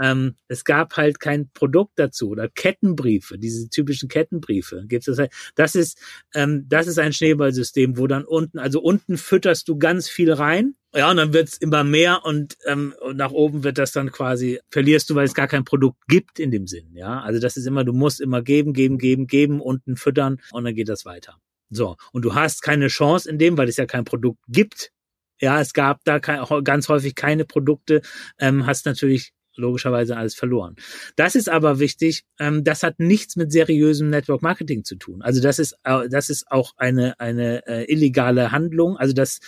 [0.00, 4.84] Ähm, es gab halt kein Produkt dazu oder Kettenbriefe, diese typischen Kettenbriefe.
[4.86, 5.32] Gibt's das, halt.
[5.54, 5.98] das ist
[6.34, 10.74] ähm, das ist ein Schneeballsystem, wo dann unten, also unten fütterst du ganz viel rein.
[10.92, 14.58] Ja, und dann wird's immer mehr und, ähm, und nach oben wird das dann quasi,
[14.70, 16.96] verlierst du, weil es gar kein Produkt gibt in dem Sinn.
[16.96, 20.64] Ja, also das ist immer, du musst immer geben, geben, geben, geben, unten füttern und
[20.64, 21.38] dann geht das weiter.
[21.70, 24.90] So, und du hast keine Chance in dem, weil es ja kein Produkt gibt.
[25.40, 28.02] Ja, es gab da kein, ganz häufig keine Produkte,
[28.38, 30.76] ähm, hast natürlich logischerweise alles verloren.
[31.16, 32.24] Das ist aber wichtig.
[32.38, 35.22] Ähm, das hat nichts mit seriösem Network Marketing zu tun.
[35.22, 38.96] Also das ist, äh, das ist auch eine, eine äh, illegale Handlung.
[38.96, 39.40] Also das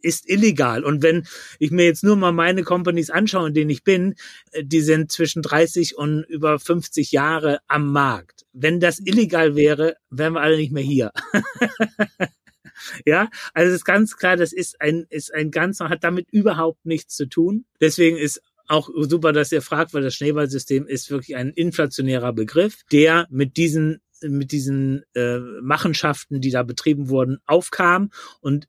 [0.00, 0.84] ist illegal.
[0.84, 1.26] Und wenn
[1.58, 4.14] ich mir jetzt nur mal meine Companies anschaue, in denen ich bin,
[4.52, 8.46] äh, die sind zwischen 30 und über 50 Jahre am Markt.
[8.52, 11.12] Wenn das illegal wäre, wären wir alle nicht mehr hier.
[13.06, 16.84] ja, also es ist ganz klar, das ist ein, ist ein ganz, hat damit überhaupt
[16.84, 17.64] nichts zu tun.
[17.80, 22.84] Deswegen ist auch super, dass ihr fragt, weil das Schneeballsystem ist wirklich ein inflationärer Begriff,
[22.92, 28.66] der mit diesen mit diesen äh, Machenschaften, die da betrieben wurden, aufkam und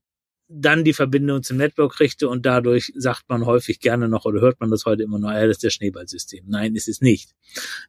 [0.50, 4.60] dann die Verbindung zum Network kriegte und dadurch sagt man häufig gerne noch oder hört
[4.60, 6.46] man das heute immer noch, ja, das ist der Schneeballsystem.
[6.48, 7.36] Nein, ist es nicht.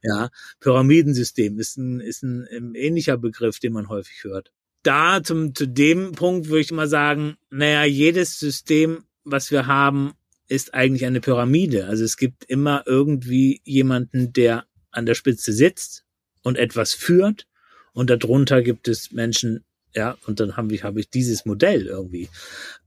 [0.02, 0.28] Ja,
[0.60, 4.52] Pyramidensystem ist ein, ist ein, ein ähnlicher Begriff, den man häufig hört.
[4.82, 10.12] Da zum, zu dem Punkt würde ich mal sagen, naja, jedes System, was wir haben,
[10.50, 11.86] ist eigentlich eine Pyramide.
[11.86, 16.04] Also es gibt immer irgendwie jemanden, der an der Spitze sitzt
[16.42, 17.46] und etwas führt
[17.92, 22.28] und darunter gibt es Menschen, ja, und dann habe ich, habe ich dieses Modell irgendwie.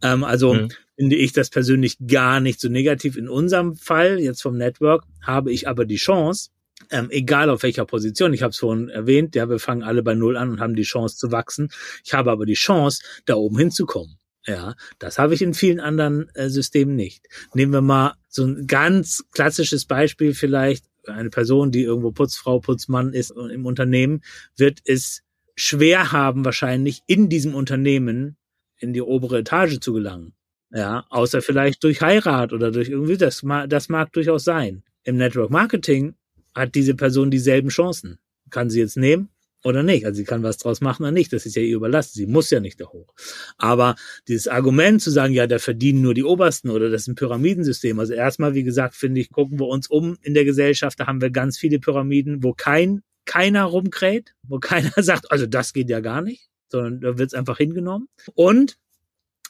[0.02, 0.70] Ähm, also mhm.
[0.98, 3.16] finde ich das persönlich gar nicht so negativ.
[3.16, 6.50] In unserem Fall, jetzt vom Network, habe ich aber die Chance,
[6.92, 10.16] ähm, egal auf welcher Position, ich habe es vorhin erwähnt, ja, wir fangen alle bei
[10.16, 11.70] Null an und haben die Chance zu wachsen.
[12.04, 14.18] Ich habe aber die Chance, da oben hinzukommen.
[14.46, 17.28] Ja, das habe ich in vielen anderen äh, Systemen nicht.
[17.54, 20.86] Nehmen wir mal so ein ganz klassisches Beispiel vielleicht.
[21.06, 24.22] Eine Person, die irgendwo Putzfrau, Putzmann ist im Unternehmen,
[24.56, 25.22] wird es
[25.56, 28.38] schwer haben, wahrscheinlich in diesem Unternehmen
[28.78, 30.34] in die obere Etage zu gelangen.
[30.72, 34.84] Ja, außer vielleicht durch Heirat oder durch irgendwie, das, das mag durchaus sein.
[35.04, 36.16] Im Network Marketing
[36.56, 38.18] hat diese Person dieselben Chancen.
[38.50, 39.30] Kann sie jetzt nehmen
[39.64, 40.06] oder nicht?
[40.06, 41.34] Also sie kann was draus machen oder nicht.
[41.34, 42.12] Das ist ja ihr überlassen.
[42.16, 43.14] Sie muss ja nicht da hoch.
[43.58, 43.96] Aber
[44.28, 48.00] dieses Argument zu sagen, ja, da verdienen nur die Obersten oder das ist ein Pyramidensystem.
[48.00, 51.00] Also erstmal, wie gesagt, finde ich, gucken wir uns um in der Gesellschaft.
[51.00, 55.74] Da haben wir ganz viele Pyramiden, wo kein keiner rumkräht, wo keiner sagt, also das
[55.74, 58.08] geht ja gar nicht, sondern da wird es einfach hingenommen.
[58.34, 58.78] Und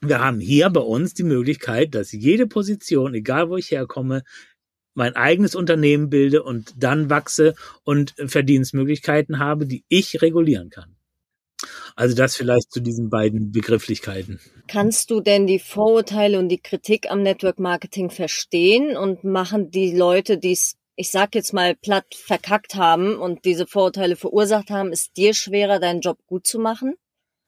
[0.02, 4.24] wir haben hier bei uns die Möglichkeit, dass jede Position, egal wo ich herkomme,
[4.94, 10.96] mein eigenes Unternehmen bilde und dann wachse und Verdienstmöglichkeiten habe, die ich regulieren kann.
[11.96, 14.40] Also das vielleicht zu diesen beiden Begrifflichkeiten.
[14.68, 19.96] Kannst du denn die Vorurteile und die Kritik am Network Marketing verstehen und machen die
[19.96, 24.92] Leute, die es ich sag jetzt mal, platt verkackt haben und diese Vorurteile verursacht haben,
[24.92, 26.94] ist dir schwerer, deinen Job gut zu machen?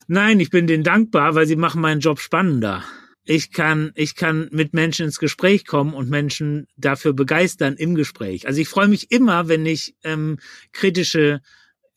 [0.08, 2.84] Nein, ich bin denen dankbar, weil sie machen meinen Job spannender.
[3.28, 8.46] Ich kann, ich kann mit Menschen ins Gespräch kommen und Menschen dafür begeistern im Gespräch.
[8.46, 10.38] Also ich freue mich immer, wenn ich ähm,
[10.72, 11.40] kritische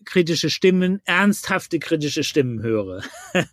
[0.06, 3.04] kritische Stimmen, ernsthafte kritische Stimmen höre.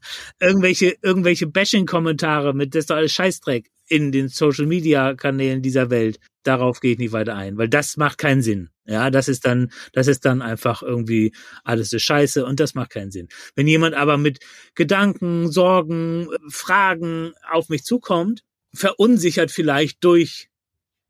[0.40, 6.18] irgendwelche, irgendwelche Bashing-Kommentare mit, das ist doch alles Scheißdreck in den Social-Media-Kanälen dieser Welt.
[6.46, 8.70] Darauf gehe ich nicht weiter ein, weil das macht keinen Sinn.
[8.84, 11.32] Ja, das ist dann, das ist dann einfach irgendwie
[11.64, 13.28] alles ist Scheiße und das macht keinen Sinn.
[13.56, 14.38] Wenn jemand aber mit
[14.74, 20.50] Gedanken, Sorgen, Fragen auf mich zukommt, verunsichert vielleicht durch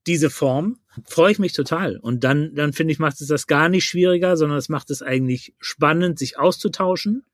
[0.07, 1.99] diese Form, freue ich mich total.
[1.99, 5.03] Und dann, dann finde ich, macht es das gar nicht schwieriger, sondern es macht es
[5.03, 7.27] eigentlich spannend, sich auszutauschen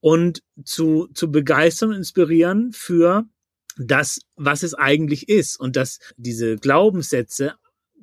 [0.00, 3.26] und zu, zu begeistern und inspirieren für
[3.78, 7.54] das, was es eigentlich ist und dass diese Glaubenssätze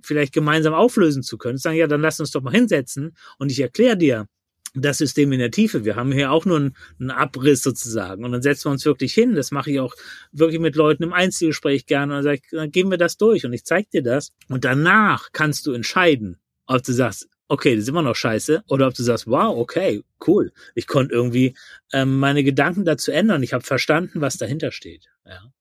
[0.01, 1.57] vielleicht gemeinsam auflösen zu können.
[1.57, 4.27] Sagen, ja, dann lass uns doch mal hinsetzen und ich erkläre dir
[4.73, 5.85] das System in der Tiefe.
[5.85, 9.13] Wir haben hier auch nur einen, einen, Abriss sozusagen und dann setzen wir uns wirklich
[9.13, 9.35] hin.
[9.35, 9.95] Das mache ich auch
[10.31, 13.45] wirklich mit Leuten im Einzelgespräch gerne und dann, sag ich, dann gehen wir das durch
[13.45, 17.83] und ich zeige dir das und danach kannst du entscheiden, ob du sagst, okay, das
[17.83, 21.55] ist immer noch scheiße, oder ob du sagst, wow, okay, cool, ich konnte irgendwie
[21.93, 23.43] ähm, meine Gedanken dazu ändern.
[23.43, 25.05] Ich habe verstanden, was dahinter steht.
[25.25, 25.51] Ja.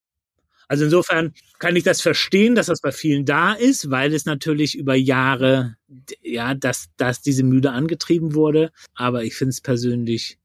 [0.68, 4.76] Also insofern kann ich das verstehen, dass das bei vielen da ist, weil es natürlich
[4.76, 5.76] über Jahre,
[6.22, 8.72] ja, dass, dass diese Mühle angetrieben wurde.
[8.94, 10.38] Aber ich finde es persönlich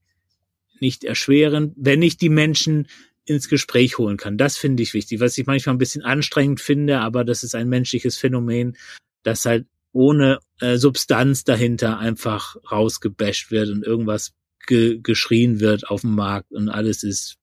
[0.79, 2.87] nicht erschwerend, wenn ich die Menschen
[3.25, 4.37] ins Gespräch holen kann.
[4.37, 7.69] Das finde ich wichtig, was ich manchmal ein bisschen anstrengend finde, aber das ist ein
[7.69, 8.75] menschliches Phänomen,
[9.23, 14.33] dass halt ohne äh, Substanz dahinter einfach rausgebasht wird und irgendwas
[14.67, 17.38] ge geschrien wird auf dem Markt und alles ist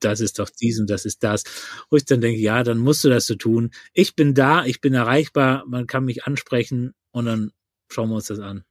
[0.00, 1.44] das ist doch dies und das ist das.
[1.90, 3.70] Wo ich dann denke, ja, dann musst du das so tun.
[3.92, 7.52] Ich bin da, ich bin erreichbar, man kann mich ansprechen und dann
[7.88, 8.64] schauen wir uns das an.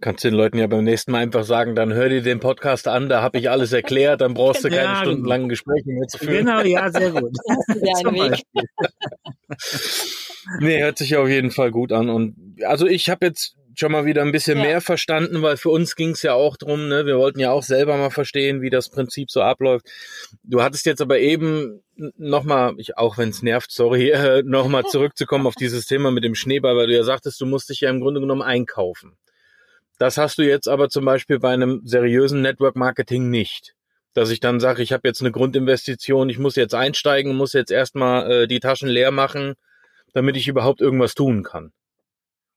[0.00, 3.08] Kannst den Leuten ja beim nächsten Mal einfach sagen, dann hör dir den Podcast an,
[3.08, 6.44] da habe ich alles erklärt, dann brauchst du keine ja, stundenlangen Gespräche mehr zu führen.
[6.44, 7.34] Genau, ja, sehr gut.
[10.60, 12.10] nee, hört sich auf jeden Fall gut an.
[12.10, 14.64] Und also ich habe jetzt schon mal wieder ein bisschen ja.
[14.64, 17.06] mehr verstanden, weil für uns ging es ja auch drum, ne?
[17.06, 19.86] wir wollten ja auch selber mal verstehen, wie das Prinzip so abläuft.
[20.42, 25.54] Du hattest jetzt aber eben nochmal, auch wenn es nervt, sorry, äh, nochmal zurückzukommen auf
[25.54, 28.20] dieses Thema mit dem Schneeball, weil du ja sagtest, du musst dich ja im Grunde
[28.20, 29.16] genommen einkaufen.
[29.98, 33.74] Das hast du jetzt aber zum Beispiel bei einem seriösen Network Marketing nicht.
[34.14, 37.70] Dass ich dann sage, ich habe jetzt eine Grundinvestition, ich muss jetzt einsteigen, muss jetzt
[37.70, 39.54] erstmal äh, die Taschen leer machen,
[40.12, 41.72] damit ich überhaupt irgendwas tun kann.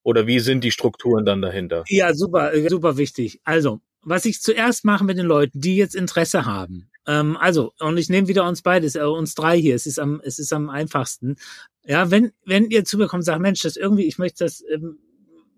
[0.06, 1.84] Oder wie sind die Strukturen dann dahinter?
[1.88, 3.41] Ja, super, äh, super wichtig.
[3.44, 7.98] Also, was ich zuerst mache mit den Leuten, die jetzt Interesse haben, Ähm, also, und
[7.98, 9.76] ich nehme wieder uns beides, äh, uns drei hier.
[9.76, 11.36] Es ist am, es ist am einfachsten.
[11.86, 14.63] Ja, wenn, wenn ihr zu mir kommt und sagt, Mensch, das irgendwie, ich möchte das,
[14.72, 14.98] ähm,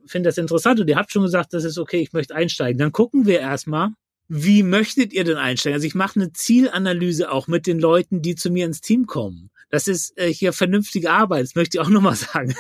[0.06, 2.92] finde das interessant und ihr habt schon gesagt, das ist okay, ich möchte einsteigen, dann
[2.92, 3.92] gucken wir erstmal,
[4.28, 5.76] wie möchtet ihr denn einsteigen?
[5.76, 9.50] Also ich mache eine Zielanalyse auch mit den Leuten, die zu mir ins Team kommen.
[9.70, 11.44] Das ist äh, hier vernünftige Arbeit.
[11.44, 12.56] Das möchte ich auch nochmal sagen.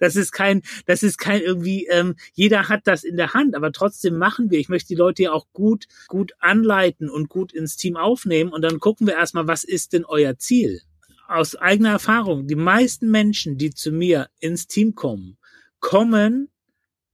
[0.00, 1.86] das ist kein, das ist kein irgendwie.
[1.88, 4.58] Ähm, jeder hat das in der Hand, aber trotzdem machen wir.
[4.58, 8.62] Ich möchte die Leute ja auch gut, gut anleiten und gut ins Team aufnehmen und
[8.62, 10.80] dann gucken wir erstmal, was ist denn euer Ziel?
[11.28, 15.38] Aus eigener Erfahrung, die meisten Menschen, die zu mir ins Team kommen,
[15.80, 16.48] kommen,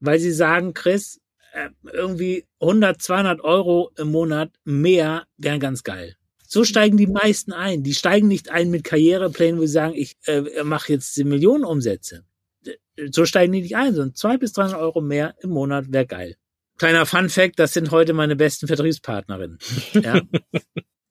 [0.01, 1.21] weil sie sagen, Chris,
[1.53, 6.17] äh, irgendwie 100, 200 Euro im Monat mehr wären ganz geil.
[6.51, 7.83] So steigen die meisten ein.
[7.83, 12.25] Die steigen nicht ein mit Karriereplänen, wo sie sagen, ich äh, mache jetzt Millionen Umsätze.
[13.11, 16.37] So steigen die nicht ein, sondern zwei bis 300 Euro mehr im Monat wäre geil.
[16.79, 19.59] Kleiner Fun Fact, das sind heute meine besten Vertriebspartnerinnen.
[19.93, 20.23] Ja?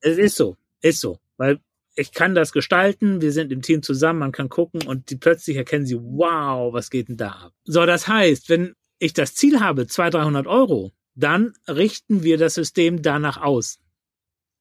[0.00, 1.60] es ist so, ist so, weil
[1.94, 5.56] ich kann das gestalten, wir sind im Team zusammen, man kann gucken und die plötzlich
[5.56, 7.52] erkennen sie, wow, was geht denn da ab?
[7.64, 12.54] So, das heißt, wenn ich das Ziel habe, 200, 300 Euro, dann richten wir das
[12.54, 13.78] System danach aus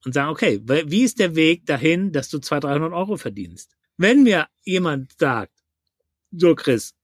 [0.07, 3.75] und sagen, okay, wie ist der Weg dahin, dass du 200, 300 Euro verdienst?
[3.97, 5.51] Wenn mir jemand sagt,
[6.31, 6.95] so Chris,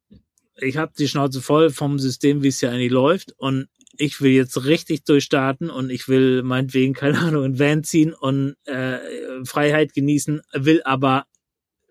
[0.56, 4.32] ich habe die Schnauze voll vom System, wie es ja eigentlich läuft und ich will
[4.32, 9.00] jetzt richtig durchstarten und ich will meinetwegen, keine Ahnung, ein Van ziehen und äh,
[9.44, 11.26] Freiheit genießen, will aber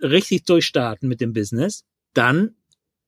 [0.01, 2.57] richtig durchstarten mit dem Business, dann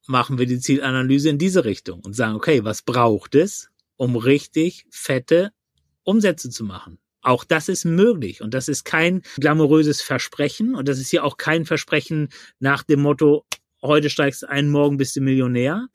[0.06, 4.84] machen wir die Zielanalyse in diese Richtung und sagen, okay, was braucht es, um richtig
[4.90, 5.52] fette
[6.02, 6.98] Umsätze zu machen?
[7.24, 11.38] Auch das ist möglich und das ist kein glamouröses Versprechen und das ist hier auch
[11.38, 12.28] kein Versprechen
[12.60, 13.44] nach dem Motto,
[13.82, 15.88] heute steigst du ein, morgen bist du Millionär.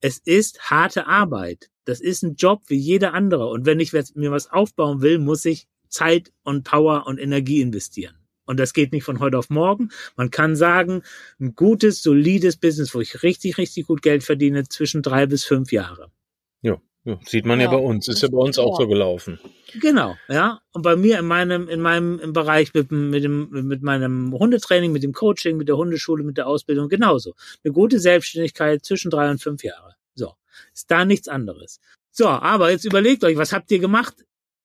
[0.00, 1.70] Es ist harte Arbeit.
[1.86, 3.48] Das ist ein Job wie jeder andere.
[3.48, 8.16] Und wenn ich mir was aufbauen will, muss ich Zeit und Power und Energie investieren.
[8.44, 9.90] Und das geht nicht von heute auf morgen.
[10.16, 11.02] Man kann sagen,
[11.40, 15.72] ein gutes, solides Business, wo ich richtig, richtig gut Geld verdiene, zwischen drei bis fünf
[15.72, 16.10] Jahre.
[17.06, 17.66] Ja, sieht man ja.
[17.66, 17.70] ja.
[17.70, 19.38] bei uns, ist ja bei uns auch so gelaufen.
[19.80, 20.60] Genau, ja.
[20.72, 24.90] Und bei mir in meinem, in meinem im Bereich mit, mit, dem, mit meinem Hundetraining,
[24.90, 27.34] mit dem Coaching, mit der Hundeschule, mit der Ausbildung genauso.
[27.62, 29.94] Eine gute Selbstständigkeit zwischen drei und fünf Jahre.
[30.16, 30.32] So.
[30.74, 31.80] Ist da nichts anderes.
[32.10, 34.24] So, aber jetzt überlegt euch, was habt ihr gemacht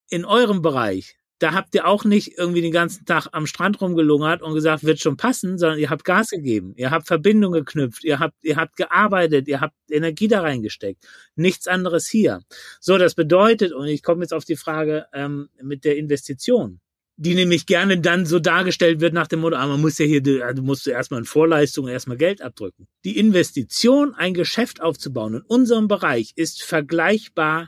[0.09, 1.17] in eurem Bereich?
[1.41, 4.99] Da habt ihr auch nicht irgendwie den ganzen Tag am Strand rumgelungert und gesagt, wird
[4.99, 8.75] schon passen, sondern ihr habt Gas gegeben, ihr habt Verbindung geknüpft, ihr habt, ihr habt
[8.75, 11.03] gearbeitet, ihr habt Energie da reingesteckt.
[11.35, 12.41] Nichts anderes hier.
[12.79, 16.79] So, das bedeutet, und ich komme jetzt auf die Frage ähm, mit der Investition,
[17.17, 20.21] die nämlich gerne dann so dargestellt wird nach dem Motto, ah, man muss ja hier,
[20.21, 22.87] du musst erstmal in Vorleistung erstmal Geld abdrücken.
[23.03, 27.67] Die Investition, ein Geschäft aufzubauen in unserem Bereich ist vergleichbar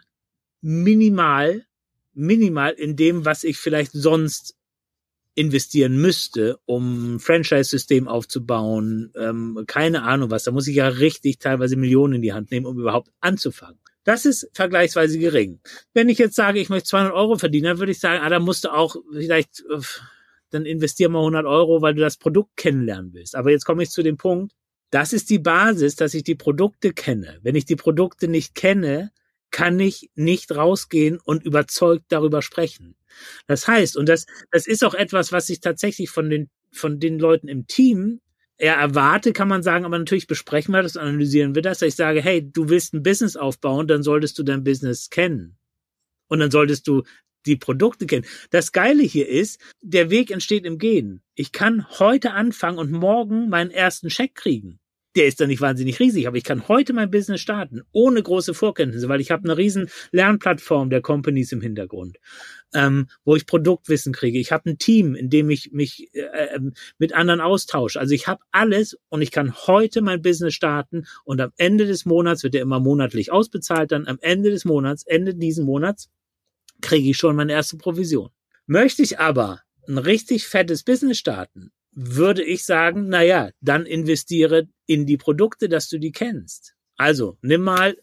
[0.62, 1.66] minimal
[2.14, 4.56] minimal in dem, was ich vielleicht sonst
[5.36, 10.44] investieren müsste, um ein Franchise-System aufzubauen, ähm, keine Ahnung was.
[10.44, 13.80] Da muss ich ja richtig teilweise Millionen in die Hand nehmen, um überhaupt anzufangen.
[14.04, 15.60] Das ist vergleichsweise gering.
[15.94, 18.40] Wenn ich jetzt sage, ich möchte 200 Euro verdienen, dann würde ich sagen, ah, da
[18.40, 19.80] musst du auch vielleicht, äh,
[20.50, 23.36] dann investier mal 100 Euro, weil du das Produkt kennenlernen willst.
[23.36, 24.54] Aber jetzt komme ich zu dem Punkt,
[24.92, 27.40] das ist die Basis, dass ich die Produkte kenne.
[27.42, 29.12] Wenn ich die Produkte nicht kenne,
[29.54, 32.96] kann ich nicht rausgehen und überzeugt darüber sprechen.
[33.48, 37.20] Das heißt, und das, das ist auch etwas, was ich tatsächlich von den, von den
[37.20, 38.20] Leuten im Team
[38.58, 42.22] eher erwarte, kann man sagen, aber natürlich besprechen wir das, analysieren wir das, ich sage,
[42.22, 45.56] hey, du willst ein Business aufbauen, dann solltest du dein Business kennen.
[46.28, 47.04] Und dann solltest du
[47.46, 48.26] die Produkte kennen.
[48.50, 51.22] Das Geile hier ist, der Weg entsteht im Gehen.
[51.36, 54.80] Ich kann heute anfangen und morgen meinen ersten Scheck kriegen
[55.16, 58.54] der ist dann nicht wahnsinnig riesig, aber ich kann heute mein Business starten, ohne große
[58.54, 62.18] Vorkenntnisse, weil ich habe eine riesen Lernplattform der Companies im Hintergrund,
[62.74, 64.40] ähm, wo ich Produktwissen kriege.
[64.40, 68.00] Ich habe ein Team, in dem ich mich äh, ähm, mit anderen austausche.
[68.00, 72.06] Also ich habe alles und ich kann heute mein Business starten und am Ende des
[72.06, 76.10] Monats wird er immer monatlich ausbezahlt, dann am Ende des Monats, Ende diesen Monats,
[76.82, 78.30] kriege ich schon meine erste Provision.
[78.66, 84.68] Möchte ich aber ein richtig fettes Business starten, würde ich sagen, na ja, dann investiere
[84.86, 86.76] in die Produkte, dass du die kennst.
[86.98, 87.98] Also, nimm mal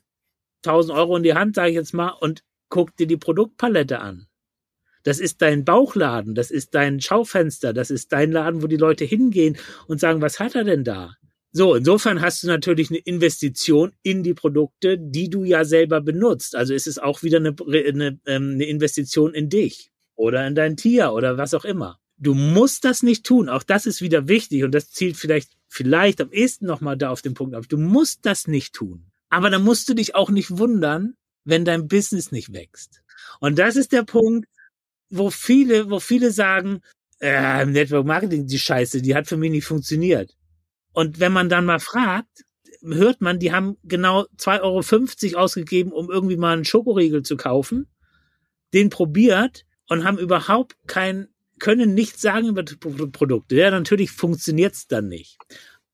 [0.65, 4.27] 1000 Euro in die Hand, sage ich jetzt mal, und guck dir die Produktpalette an.
[5.03, 9.05] Das ist dein Bauchladen, das ist dein Schaufenster, das ist dein Laden, wo die Leute
[9.05, 11.17] hingehen und sagen, was hat er denn da?
[11.53, 16.55] So, insofern hast du natürlich eine Investition in die Produkte, die du ja selber benutzt.
[16.55, 20.77] Also ist es auch wieder eine, eine, ähm, eine Investition in dich oder in dein
[20.77, 22.00] Tier oder was auch immer.
[22.21, 23.49] Du musst das nicht tun.
[23.49, 27.23] Auch das ist wieder wichtig und das zielt vielleicht, vielleicht am ehesten nochmal da auf
[27.23, 27.65] den Punkt ab.
[27.69, 29.11] Du musst das nicht tun.
[29.31, 33.03] Aber dann musst du dich auch nicht wundern, wenn dein Business nicht wächst.
[33.41, 34.47] Und das ist der Punkt.
[35.11, 36.83] wo viele, wo viele sagen,
[37.21, 40.37] äh, Network Marketing, die Scheiße, die hat für mich nicht funktioniert.
[40.93, 42.45] Und wenn man dann mal fragt,
[42.83, 47.89] hört man, die haben genau 2,50 Euro ausgegeben, um irgendwie mal einen Schokoriegel zu kaufen,
[48.75, 51.29] den probiert und haben überhaupt kein,
[51.61, 53.55] können nichts sagen über die Produkte.
[53.55, 55.39] Ja, natürlich funktioniert's dann nicht.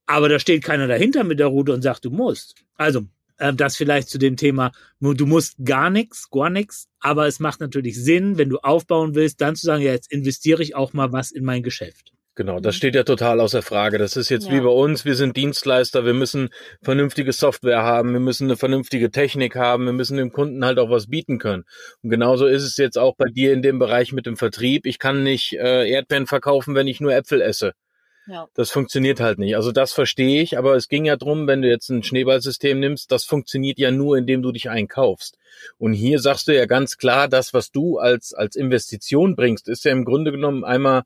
[0.06, 2.54] Aber da steht keiner dahinter mit der Route und sagt, du musst.
[2.76, 3.06] Also,
[3.38, 7.60] äh, das vielleicht zu dem Thema, du musst gar nichts, gar nichts, aber es macht
[7.60, 11.12] natürlich Sinn, wenn du aufbauen willst, dann zu sagen, ja, jetzt investiere ich auch mal
[11.12, 12.12] was in mein Geschäft.
[12.36, 13.96] Genau, das steht ja total außer Frage.
[13.96, 14.52] Das ist jetzt ja.
[14.52, 15.06] wie bei uns.
[15.06, 16.04] Wir sind Dienstleister.
[16.04, 16.50] Wir müssen
[16.82, 18.12] vernünftige Software haben.
[18.12, 19.86] Wir müssen eine vernünftige Technik haben.
[19.86, 21.64] Wir müssen dem Kunden halt auch was bieten können.
[22.02, 24.84] Und genauso ist es jetzt auch bei dir in dem Bereich mit dem Vertrieb.
[24.84, 27.72] Ich kann nicht äh, Erdbeeren verkaufen, wenn ich nur Äpfel esse.
[28.26, 28.48] Ja.
[28.52, 29.56] Das funktioniert halt nicht.
[29.56, 33.10] Also das verstehe ich, aber es ging ja drum, wenn du jetzt ein Schneeballsystem nimmst,
[33.12, 35.38] das funktioniert ja nur, indem du dich einkaufst.
[35.78, 39.86] Und hier sagst du ja ganz klar, das, was du als, als Investition bringst, ist
[39.86, 41.04] ja im Grunde genommen einmal,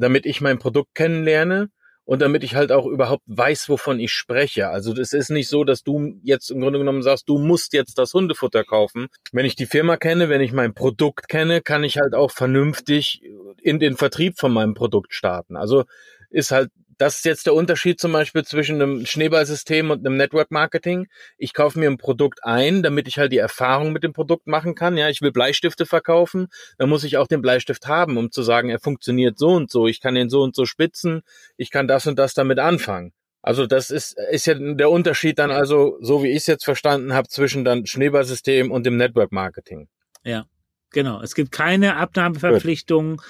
[0.00, 1.70] damit ich mein Produkt kennenlerne
[2.04, 4.68] und damit ich halt auch überhaupt weiß, wovon ich spreche.
[4.68, 7.98] Also es ist nicht so, dass du jetzt im Grunde genommen sagst, du musst jetzt
[7.98, 9.06] das Hundefutter kaufen.
[9.30, 13.22] Wenn ich die Firma kenne, wenn ich mein Produkt kenne, kann ich halt auch vernünftig
[13.62, 15.56] in den Vertrieb von meinem Produkt starten.
[15.56, 15.84] Also
[16.30, 20.50] ist halt, das ist jetzt der Unterschied zum Beispiel zwischen einem Schneeballsystem und einem Network
[20.50, 21.08] Marketing.
[21.38, 24.74] Ich kaufe mir ein Produkt ein, damit ich halt die Erfahrung mit dem Produkt machen
[24.74, 24.98] kann.
[24.98, 28.68] Ja, ich will Bleistifte verkaufen, dann muss ich auch den Bleistift haben, um zu sagen,
[28.68, 31.22] er funktioniert so und so, ich kann ihn so und so spitzen,
[31.56, 33.14] ich kann das und das damit anfangen.
[33.40, 37.14] Also das ist, ist ja der Unterschied dann also, so wie ich es jetzt verstanden
[37.14, 39.88] habe, zwischen dann Schneeballsystem und dem Network Marketing.
[40.22, 40.44] Ja,
[40.90, 41.22] genau.
[41.22, 43.22] Es gibt keine Abnahmeverpflichtungen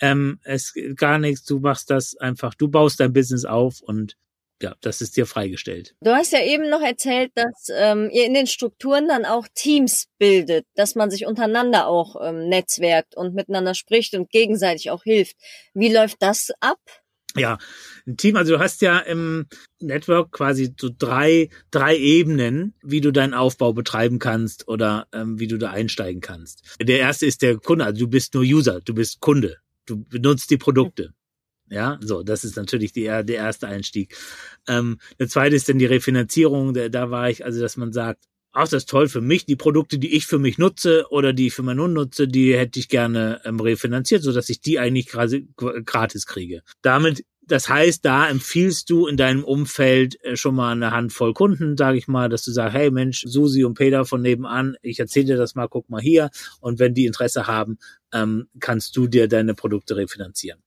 [0.00, 4.16] ähm, es gar nichts, du machst das einfach, du baust dein Business auf und
[4.62, 5.94] ja, das ist dir freigestellt.
[6.00, 10.06] Du hast ja eben noch erzählt, dass ähm, ihr in den Strukturen dann auch Teams
[10.18, 15.36] bildet, dass man sich untereinander auch ähm, netzwerkt und miteinander spricht und gegenseitig auch hilft.
[15.74, 16.78] Wie läuft das ab?
[17.36, 17.58] Ja,
[18.06, 19.46] ein Team, also du hast ja im
[19.80, 25.48] Network quasi so drei, drei Ebenen, wie du deinen Aufbau betreiben kannst oder ähm, wie
[25.48, 26.76] du da einsteigen kannst.
[26.80, 30.50] Der erste ist der Kunde, also du bist nur User, du bist Kunde du benutzt
[30.50, 31.14] die Produkte.
[31.70, 34.16] Ja, so, das ist natürlich die, der erste Einstieg.
[34.68, 36.74] Ähm, der zweite ist dann die Refinanzierung.
[36.74, 39.56] Da, da war ich, also, dass man sagt, ach, das ist toll für mich, die
[39.56, 42.78] Produkte, die ich für mich nutze oder die ich für meinen Hund nutze, die hätte
[42.78, 46.62] ich gerne ähm, refinanziert, so dass ich die eigentlich gratis kriege.
[46.82, 51.76] Damit das heißt, da empfiehlst du in deinem Umfeld äh, schon mal eine Handvoll Kunden,
[51.76, 55.26] sage ich mal, dass du sagst, hey Mensch, Susi und Peter von nebenan, ich erzähle
[55.26, 56.30] dir das mal, guck mal hier.
[56.60, 57.78] Und wenn die Interesse haben,
[58.12, 60.60] ähm, kannst du dir deine Produkte refinanzieren.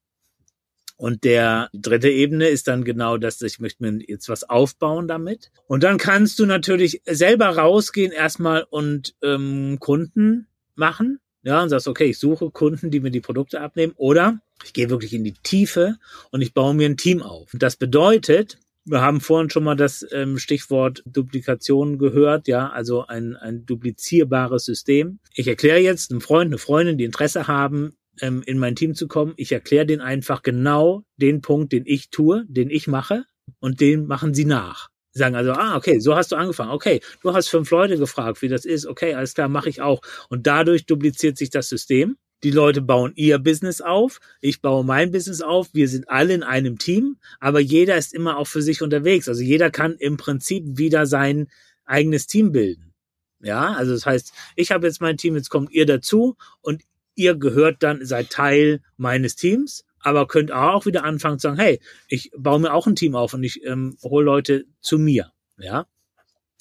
[0.98, 5.52] Und der dritte Ebene ist dann genau das, ich möchte mir jetzt was aufbauen damit.
[5.68, 11.20] Und dann kannst du natürlich selber rausgehen erstmal und ähm, Kunden machen.
[11.48, 13.94] Ja, und sagst, okay, ich suche Kunden, die mir die Produkte abnehmen.
[13.96, 15.96] Oder ich gehe wirklich in die Tiefe
[16.30, 17.52] und ich baue mir ein Team auf.
[17.54, 23.38] Das bedeutet, wir haben vorhin schon mal das ähm, Stichwort Duplikation gehört, ja, also ein,
[23.38, 25.20] ein duplizierbares System.
[25.36, 29.08] Ich erkläre jetzt einem Freund, eine Freundin, die Interesse haben, ähm, in mein Team zu
[29.08, 29.34] kommen.
[29.38, 33.24] Ich erkläre denen einfach genau den Punkt, den ich tue, den ich mache
[33.62, 34.90] und den machen sie nach.
[35.18, 36.70] Sie sagen also, ah, okay, so hast du angefangen.
[36.70, 38.86] Okay, du hast fünf Leute gefragt, wie das ist.
[38.86, 40.00] Okay, alles klar, mache ich auch.
[40.30, 42.18] Und dadurch dupliziert sich das System.
[42.44, 46.44] Die Leute bauen ihr Business auf, ich baue mein Business auf, wir sind alle in
[46.44, 49.28] einem Team, aber jeder ist immer auch für sich unterwegs.
[49.28, 51.48] Also jeder kann im Prinzip wieder sein
[51.84, 52.94] eigenes Team bilden.
[53.40, 56.84] Ja, also das heißt, ich habe jetzt mein Team, jetzt kommt ihr dazu und
[57.16, 61.80] ihr gehört dann, seid Teil meines Teams, aber könnt auch wieder anfangen zu sagen, hey,
[62.08, 65.32] ich baue mir auch ein Team auf und ich ähm, hole Leute zu mir.
[65.58, 65.86] Ja,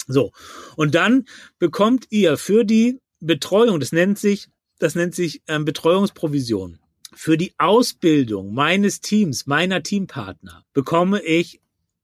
[0.07, 0.31] so.
[0.75, 1.25] Und dann
[1.59, 6.79] bekommt ihr für die Betreuung, das nennt sich das nennt sich ähm, Betreuungsprovision.
[7.13, 11.61] Für die Ausbildung meines Teams, meiner Teampartner, bekomme ich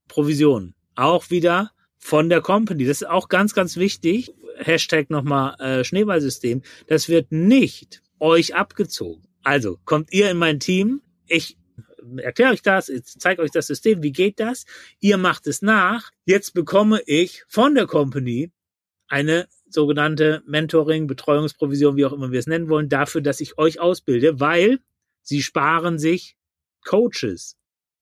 [0.08, 0.74] Provision.
[0.96, 2.86] Auch wieder von der Company.
[2.86, 4.34] Das ist auch ganz, ganz wichtig.
[4.58, 6.62] Hashtag nochmal äh, Schneeballsystem.
[6.88, 9.24] Das wird nicht euch abgezogen.
[9.44, 11.02] Also kommt ihr in mein Team,
[11.34, 11.58] ich
[12.18, 14.66] erkläre euch das, zeige euch das System, wie geht das?
[15.00, 16.12] Ihr macht es nach.
[16.26, 18.52] Jetzt bekomme ich von der Company
[19.08, 23.80] eine sogenannte Mentoring, Betreuungsprovision, wie auch immer wir es nennen wollen, dafür, dass ich euch
[23.80, 24.80] ausbilde, weil
[25.22, 26.36] sie sparen sich
[26.86, 27.58] Coaches.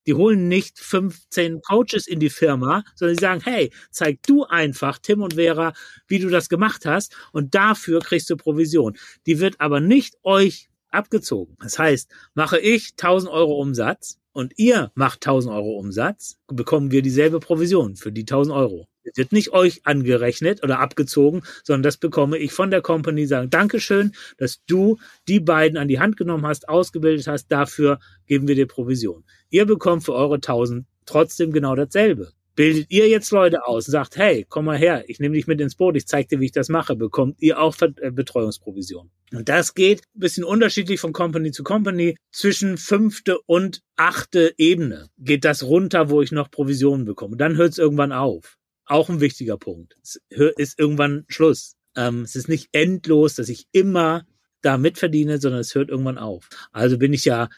[0.06, 4.98] Die holen nicht 15 Coaches in die Firma, sondern sie sagen, hey, zeig du einfach,
[4.98, 5.72] Tim und Vera,
[6.08, 8.98] wie du das gemacht hast und dafür kriegst du Provision.
[9.26, 11.56] Die wird aber nicht euch abgezogen.
[11.60, 17.02] Das heißt, mache ich 1000 Euro Umsatz und ihr macht 1000 Euro Umsatz, bekommen wir
[17.02, 18.88] dieselbe Provision für die 1000 Euro.
[19.04, 23.50] Es wird nicht euch angerechnet oder abgezogen, sondern das bekomme ich von der Company sagen,
[23.50, 28.54] Dankeschön, dass du die beiden an die Hand genommen hast, ausgebildet hast, dafür geben wir
[28.54, 29.24] dir Provision.
[29.50, 32.32] Ihr bekommt für eure 1000 trotzdem genau dasselbe.
[32.54, 35.60] Bildet ihr jetzt Leute aus und sagt, hey, komm mal her, ich nehme dich mit
[35.60, 39.10] ins Boot, ich zeig dir, wie ich das mache, bekommt ihr auch äh, Betreuungsprovision.
[39.32, 42.16] Und das geht ein bisschen unterschiedlich von Company zu Company.
[42.30, 47.36] Zwischen fünfte und achte Ebene geht das runter, wo ich noch Provisionen bekomme.
[47.36, 48.58] dann hört es irgendwann auf.
[48.84, 49.96] Auch ein wichtiger Punkt.
[50.02, 51.76] Es ist irgendwann Schluss.
[51.96, 54.26] Ähm, es ist nicht endlos, dass ich immer
[54.60, 56.48] da mitverdiene, sondern es hört irgendwann auf.
[56.72, 57.48] Also bin ich ja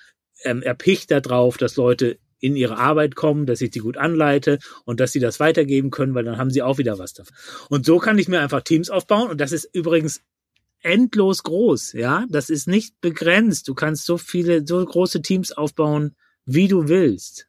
[0.44, 5.00] ähm, erpicht darauf, dass Leute in ihre Arbeit kommen, dass ich die gut anleite und
[5.00, 7.34] dass sie das weitergeben können, weil dann haben sie auch wieder was davon.
[7.70, 10.20] Und so kann ich mir einfach Teams aufbauen und das ist übrigens
[10.80, 13.68] endlos groß, ja, das ist nicht begrenzt.
[13.68, 16.14] Du kannst so viele, so große Teams aufbauen,
[16.44, 17.48] wie du willst.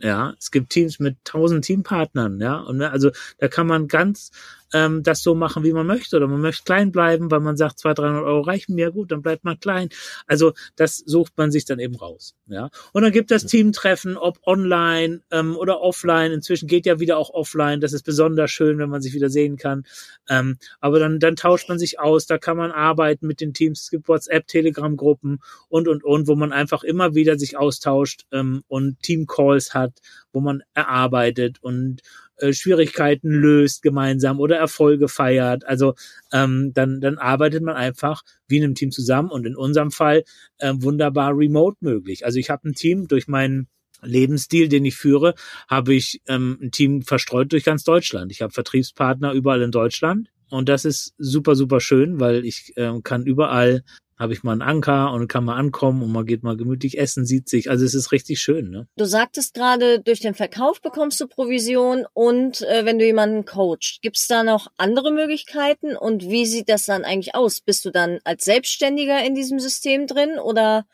[0.00, 4.32] Ja, es gibt Teams mit tausend Teampartnern, ja, und ne, also da kann man ganz
[4.72, 6.16] ähm, das so machen, wie man möchte.
[6.16, 9.22] Oder man möchte klein bleiben, weil man sagt, 200, 300 Euro reichen mir, gut, dann
[9.22, 9.88] bleibt man klein.
[10.26, 12.34] Also das sucht man sich dann eben raus.
[12.46, 12.70] Ja?
[12.92, 16.32] Und dann gibt es Teamtreffen, ob online ähm, oder offline.
[16.32, 17.80] Inzwischen geht ja wieder auch offline.
[17.80, 19.84] Das ist besonders schön, wenn man sich wieder sehen kann.
[20.28, 23.82] Ähm, aber dann, dann tauscht man sich aus, da kann man arbeiten mit den Teams.
[23.82, 28.62] Es gibt WhatsApp, Telegram-Gruppen und, und, und, wo man einfach immer wieder sich austauscht ähm,
[28.68, 29.92] und Team-Calls hat,
[30.32, 32.02] wo man erarbeitet und
[32.42, 35.64] äh, Schwierigkeiten löst gemeinsam oder Erfolge feiert.
[35.64, 35.94] Also
[36.32, 40.24] ähm, dann, dann arbeitet man einfach wie in einem Team zusammen und in unserem Fall
[40.58, 42.26] äh, wunderbar remote möglich.
[42.26, 43.68] Also ich habe ein Team durch meinen
[44.02, 45.34] Lebensstil, den ich führe,
[45.68, 48.32] habe ich ähm, ein Team verstreut durch ganz Deutschland.
[48.32, 52.92] Ich habe Vertriebspartner überall in Deutschland und das ist super, super schön, weil ich äh,
[53.02, 53.84] kann überall
[54.22, 57.26] habe ich mal einen Anker und kann mal ankommen und man geht mal gemütlich essen,
[57.26, 57.68] sieht sich.
[57.68, 58.70] Also es ist richtig schön.
[58.70, 58.88] Ne?
[58.96, 64.00] Du sagtest gerade, durch den Verkauf bekommst du Provision und äh, wenn du jemanden coachst,
[64.00, 67.60] gibt es da noch andere Möglichkeiten und wie sieht das dann eigentlich aus?
[67.60, 70.86] Bist du dann als Selbstständiger in diesem System drin oder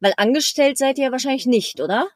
[0.00, 2.08] weil angestellt seid ihr wahrscheinlich nicht, oder?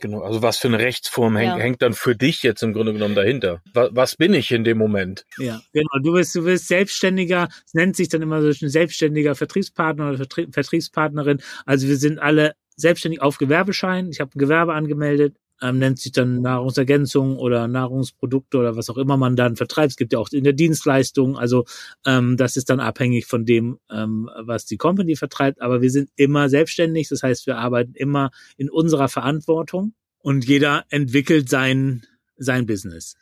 [0.00, 1.56] Genau, also was für eine Rechtsform ja.
[1.56, 3.62] hängt, dann für dich jetzt im Grunde genommen dahinter?
[3.72, 5.24] Was, was, bin ich in dem Moment?
[5.38, 5.88] Ja, genau.
[6.02, 10.16] Du bist, du bist Selbstständiger, es nennt sich dann immer so ein selbstständiger Vertriebspartner oder
[10.18, 11.40] Vertrie Vertriebspartnerin.
[11.66, 14.10] Also wir sind alle selbstständig auf Gewerbeschein.
[14.10, 18.96] Ich habe ein Gewerbe angemeldet ähm, nennt sich dann Nahrungsergänzung oder Nahrungsprodukte oder was auch
[18.96, 19.92] immer man dann vertreibt.
[19.92, 21.64] Es gibt ja auch in der Dienstleistung, also
[22.06, 25.60] ähm, das ist dann abhängig von dem, ähm, was die Company vertreibt.
[25.60, 30.84] Aber wir sind immer selbstständig, das heißt, wir arbeiten immer in unserer Verantwortung und jeder
[30.90, 32.02] entwickelt sein
[32.36, 33.16] sein Business.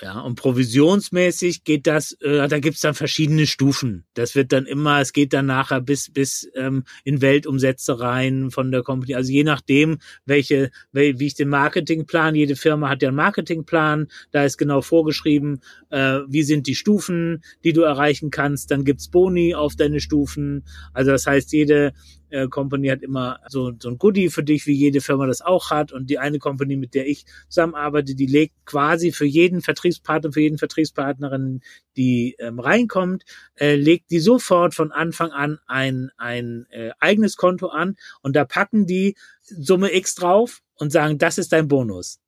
[0.00, 4.04] Ja, und provisionsmäßig geht das, äh, da gibt's dann verschiedene Stufen.
[4.14, 8.70] Das wird dann immer, es geht dann nachher bis, bis ähm, in Weltumsätze rein von
[8.70, 9.14] der Company.
[9.16, 14.44] Also je nachdem, welche, wie ich den Marketingplan, jede Firma hat ja einen Marketingplan, da
[14.44, 18.70] ist genau vorgeschrieben, äh, wie sind die Stufen, die du erreichen kannst.
[18.70, 20.64] Dann gibt's Boni auf deine Stufen.
[20.92, 21.92] Also das heißt, jede,
[22.30, 25.70] äh, Company hat immer so, so ein Goodie für dich, wie jede Firma das auch
[25.70, 25.92] hat.
[25.92, 30.40] Und die eine Company, mit der ich zusammenarbeite, die legt quasi für jeden Vertriebspartner, für
[30.40, 31.60] jeden Vertriebspartnerin,
[31.96, 33.24] die ähm, reinkommt,
[33.56, 38.44] äh, legt die sofort von Anfang an ein, ein äh, eigenes Konto an und da
[38.44, 42.20] packen die Summe X drauf und sagen, das ist dein Bonus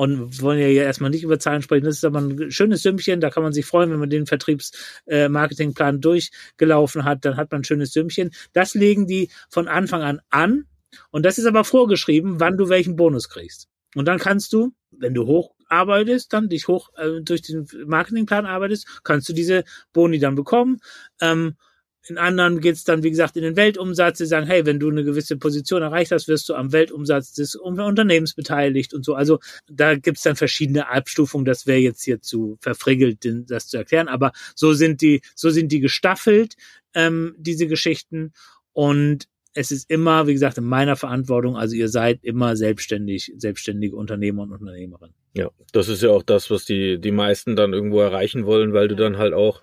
[0.00, 1.84] und wollen ja erstmal nicht über Zahlen sprechen.
[1.84, 5.96] Das ist aber ein schönes Sümmchen, da kann man sich freuen, wenn man den Vertriebsmarketingplan
[5.96, 8.30] äh, durchgelaufen hat, dann hat man ein schönes Sümmchen.
[8.54, 10.64] Das legen die von Anfang an an
[11.10, 13.68] und das ist aber vorgeschrieben, wann du welchen Bonus kriegst.
[13.94, 18.46] Und dann kannst du, wenn du hoch arbeitest, dann dich hoch äh, durch den Marketingplan
[18.46, 20.80] arbeitest, kannst du diese Boni dann bekommen.
[21.20, 21.56] Ähm,
[22.08, 24.18] in anderen geht's dann, wie gesagt, in den Weltumsatz.
[24.18, 27.54] Sie sagen, hey, wenn du eine gewisse Position erreicht hast, wirst du am Weltumsatz des
[27.54, 29.14] Unternehmens beteiligt und so.
[29.14, 29.38] Also
[29.68, 31.44] da gibt's dann verschiedene Abstufungen.
[31.44, 34.08] Das wäre jetzt hier zu verfriggelt, das zu erklären.
[34.08, 36.54] Aber so sind die, so sind die gestaffelt,
[36.94, 38.32] ähm, diese Geschichten.
[38.72, 41.56] Und es ist immer, wie gesagt, in meiner Verantwortung.
[41.56, 45.12] Also ihr seid immer selbstständig, selbstständige Unternehmer und Unternehmerin.
[45.32, 48.88] Ja, das ist ja auch das, was die, die meisten dann irgendwo erreichen wollen, weil
[48.88, 49.62] du dann halt auch,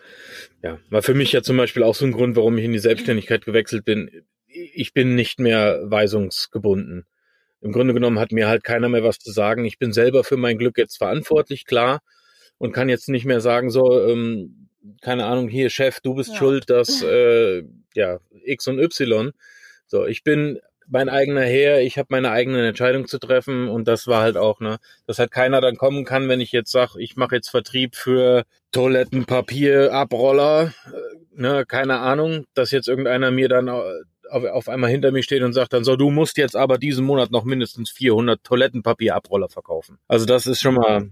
[0.63, 2.79] ja, war für mich ja zum Beispiel auch so ein Grund, warum ich in die
[2.79, 4.09] Selbstständigkeit gewechselt bin.
[4.47, 7.05] Ich bin nicht mehr weisungsgebunden.
[7.59, 9.65] Im Grunde genommen hat mir halt keiner mehr was zu sagen.
[9.65, 12.01] Ich bin selber für mein Glück jetzt verantwortlich, klar,
[12.57, 14.69] und kann jetzt nicht mehr sagen, so, ähm,
[15.01, 16.35] keine Ahnung, hier Chef, du bist ja.
[16.37, 17.63] schuld, dass äh,
[17.93, 19.33] ja X und Y
[19.87, 20.59] so, ich bin
[20.89, 24.59] mein eigener Herr, ich habe meine eigenen Entscheidungen zu treffen und das war halt auch,
[24.59, 27.95] ne, dass halt keiner dann kommen kann, wenn ich jetzt sage, ich mache jetzt Vertrieb
[27.95, 34.89] für Toilettenpapier, Abroller, äh, ne, keine Ahnung, dass jetzt irgendeiner mir dann auf, auf einmal
[34.89, 37.89] hinter mir steht und sagt dann so, du musst jetzt aber diesen Monat noch mindestens
[37.91, 39.97] 400 Toilettenpapierabroller verkaufen.
[40.07, 41.09] Also das ist schon mal,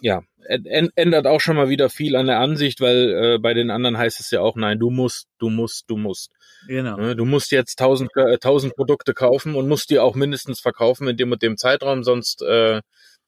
[0.00, 3.98] ja, ändert auch schon mal wieder viel an der Ansicht, weil äh, bei den anderen
[3.98, 6.30] heißt es ja auch, nein, du musst, du musst, du musst.
[6.66, 6.96] Genau.
[6.96, 11.08] Ne, du musst jetzt tausend, äh, tausend Produkte kaufen und musst die auch mindestens verkaufen
[11.08, 12.80] in dem und dem Zeitraum, sonst äh,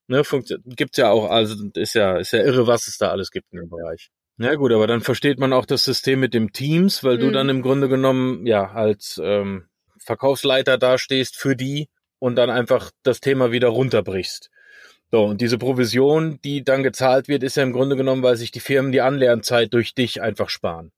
[0.09, 0.22] ne,
[0.66, 3.61] gibt's ja auch, also ist ja, ist ja irre, was es da alles gibt in
[3.61, 4.11] dem Bereich.
[4.36, 7.20] Na gut, aber dann versteht man auch das System mit dem Teams, weil mhm.
[7.20, 9.68] du dann im Grunde genommen ja als ähm,
[9.99, 11.89] Verkaufsleiter dastehst für die
[12.20, 14.51] und dann einfach das Thema wieder runterbrichst.
[15.11, 18.51] So, und diese Provision, die dann gezahlt wird, ist ja im Grunde genommen, weil sich
[18.51, 20.93] die Firmen die Anlernzeit durch dich einfach sparen.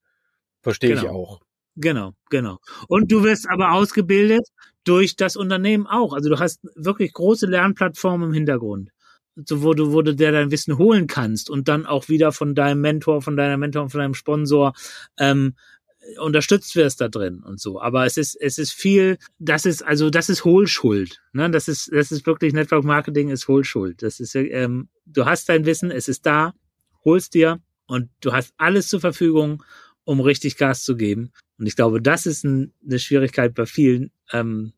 [0.63, 1.03] Verstehe genau.
[1.03, 1.41] ich auch.
[1.77, 2.59] Genau, genau.
[2.89, 4.47] Und du wirst aber ausgebildet
[4.85, 6.13] durch das Unternehmen auch.
[6.13, 8.91] Also du hast wirklich große Lernplattformen im Hintergrund,
[9.37, 12.55] so wo du, wo du dir dein Wissen holen kannst und dann auch wieder von
[12.55, 14.73] deinem Mentor, von deiner Mentor, von deinem Sponsor
[15.19, 15.55] ähm,
[16.19, 17.81] unterstützt wirst da drin und so.
[17.81, 21.21] Aber es ist, es ist viel, das ist, also das ist Hohlschuld.
[21.33, 21.51] Ne?
[21.51, 24.03] Das ist, das ist wirklich Network Marketing ist Hohlschuld.
[24.03, 26.55] Das ist, ähm, du hast dein Wissen, es ist da,
[27.05, 29.63] holst dir und du hast alles zur Verfügung,
[30.05, 31.33] um richtig Gas zu geben.
[31.61, 34.73] Und ich glaube, das ist ein, eine Schwierigkeit bei vielen, ähm,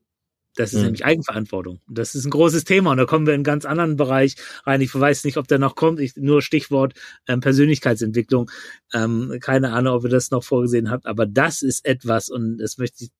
[0.56, 0.86] das ist mhm.
[0.86, 1.80] nämlich Eigenverantwortung.
[1.88, 4.80] Das ist ein großes Thema und da kommen wir in einen ganz anderen Bereich rein.
[4.82, 6.00] Ich weiß nicht, ob der noch kommt.
[6.00, 6.94] Ich, nur Stichwort
[7.26, 8.50] ähm, Persönlichkeitsentwicklung.
[8.92, 12.76] Ähm, keine Ahnung, ob ihr das noch vorgesehen habt, aber das ist etwas und das
[12.76, 13.10] möchte ich,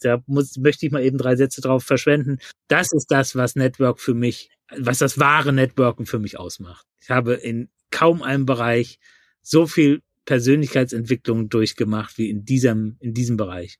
[0.00, 2.38] da muss, möchte ich mal eben drei Sätze drauf verschwenden.
[2.66, 6.84] Das ist das, was Network für mich, was das wahre Networken für mich ausmacht.
[7.00, 8.98] Ich habe in kaum einem Bereich
[9.42, 13.78] so viel Persönlichkeitsentwicklung durchgemacht wie in diesem, in diesem Bereich.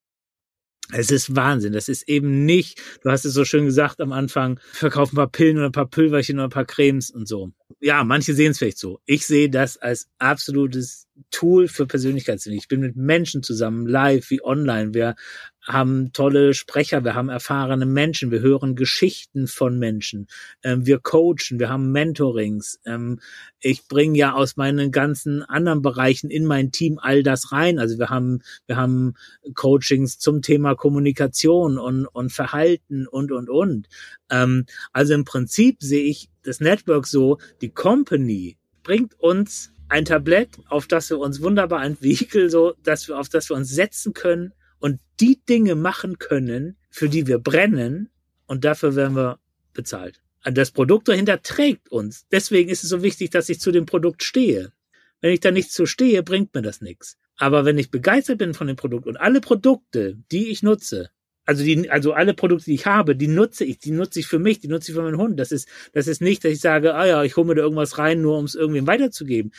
[0.90, 1.72] Es ist Wahnsinn.
[1.72, 5.30] Das ist eben nicht, du hast es so schön gesagt am Anfang, verkaufen ein paar
[5.30, 7.52] Pillen oder ein paar Pülverchen oder ein paar Cremes und so.
[7.80, 9.00] Ja, manche sehen es vielleicht so.
[9.06, 12.62] Ich sehe das als absolutes Tool für Persönlichkeitsentwicklung.
[12.62, 14.94] Ich bin mit Menschen zusammen, live wie online.
[14.94, 15.14] Wir
[15.62, 20.26] haben tolle Sprecher, wir haben erfahrene Menschen, wir hören Geschichten von Menschen,
[20.64, 22.80] ähm, wir coachen, wir haben Mentorings.
[22.84, 23.20] Ähm,
[23.60, 27.78] ich bringe ja aus meinen ganzen anderen Bereichen in mein Team all das rein.
[27.78, 29.14] Also wir haben, wir haben
[29.54, 33.88] Coachings zum Thema Kommunikation und, und Verhalten und, und, und.
[34.30, 40.58] Ähm, also im Prinzip sehe ich das Network so, die Company bringt uns ein Tablett,
[40.68, 44.14] auf das wir uns wunderbar ein Vehikel so, dass wir, auf das wir uns setzen
[44.14, 48.08] können und die Dinge machen können, für die wir brennen
[48.46, 49.38] und dafür werden wir
[49.72, 50.22] bezahlt.
[50.44, 52.26] Das Produkt dahinter trägt uns.
[52.32, 54.72] Deswegen ist es so wichtig, dass ich zu dem Produkt stehe.
[55.20, 57.16] Wenn ich da nicht zu stehe, bringt mir das nichts.
[57.36, 61.10] Aber wenn ich begeistert bin von dem Produkt und alle Produkte, die ich nutze,
[61.44, 64.38] also die, also alle Produkte, die ich habe, die nutze ich, die nutze ich für
[64.38, 65.38] mich, die nutze ich für meinen Hund.
[65.40, 67.98] Das ist, das ist nicht, dass ich sage, ah ja, ich hole mir da irgendwas
[67.98, 69.52] rein, nur um es irgendwem weiterzugeben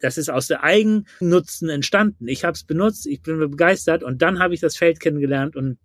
[0.00, 2.28] das ist aus der Eigennutzen entstanden.
[2.28, 5.78] Ich habe es benutzt, ich bin begeistert und dann habe ich das Feld kennengelernt und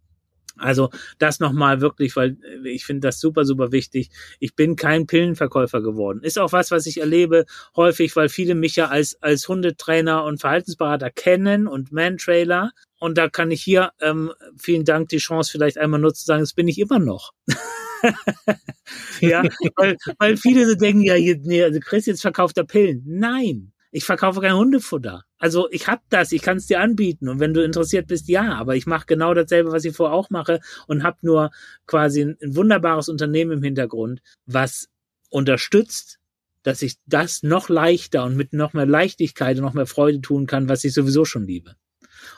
[0.58, 4.10] also das nochmal wirklich, weil ich finde das super, super wichtig.
[4.40, 6.22] Ich bin kein Pillenverkäufer geworden.
[6.24, 7.46] Ist auch was, was ich erlebe
[7.76, 12.72] häufig, weil viele mich ja als, als Hundetrainer und Verhaltensberater kennen und Man-Trailer.
[13.00, 16.54] Und da kann ich hier, ähm, vielen Dank, die Chance vielleicht einmal nutzen, sagen, das
[16.54, 17.32] bin ich immer noch.
[19.22, 19.44] ja,
[19.76, 23.04] weil, weil viele so denken, ja, nee, also Chris jetzt verkauft er Pillen.
[23.06, 25.24] Nein, ich verkaufe kein Hundefutter.
[25.42, 27.28] Also ich hab das, ich kann es dir anbieten.
[27.28, 30.30] Und wenn du interessiert bist, ja, aber ich mache genau dasselbe, was ich vorher auch
[30.30, 31.50] mache und habe nur
[31.88, 34.88] quasi ein, ein wunderbares Unternehmen im Hintergrund, was
[35.32, 36.20] unterstützt,
[36.62, 40.46] dass ich das noch leichter und mit noch mehr Leichtigkeit und noch mehr Freude tun
[40.46, 41.76] kann, was ich sowieso schon liebe.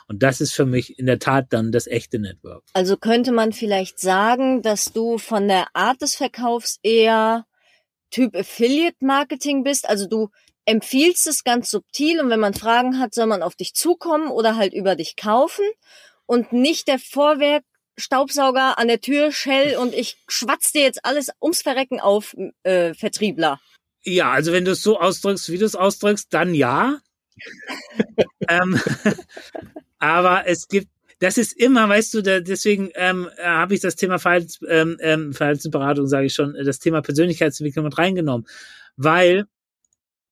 [0.08, 2.64] Und das ist für mich in der Tat dann das echte Network.
[2.72, 7.44] Also könnte man vielleicht sagen, dass du von der Art des Verkaufs eher
[8.10, 9.86] Typ Affiliate Marketing bist.
[9.86, 10.30] Also du
[10.66, 14.56] empfiehlst es ganz subtil und wenn man Fragen hat, soll man auf dich zukommen oder
[14.56, 15.64] halt über dich kaufen
[16.26, 17.64] und nicht der Vorwerk
[17.96, 22.34] Staubsauger an der Tür, Shell und ich schwatz dir jetzt alles ums Verrecken auf,
[22.64, 23.60] äh, Vertriebler.
[24.02, 26.98] Ja, also wenn du es so ausdrückst, wie du es ausdrückst, dann ja.
[28.48, 28.80] ähm,
[29.98, 30.88] aber es gibt,
[31.20, 34.98] das ist immer, weißt du, da, deswegen ähm, äh, habe ich das Thema Verhaltens, ähm,
[35.00, 38.46] ähm, Verhaltensberatung, sage ich schon, das Thema Persönlichkeitsentwicklung mit reingenommen,
[38.96, 39.46] weil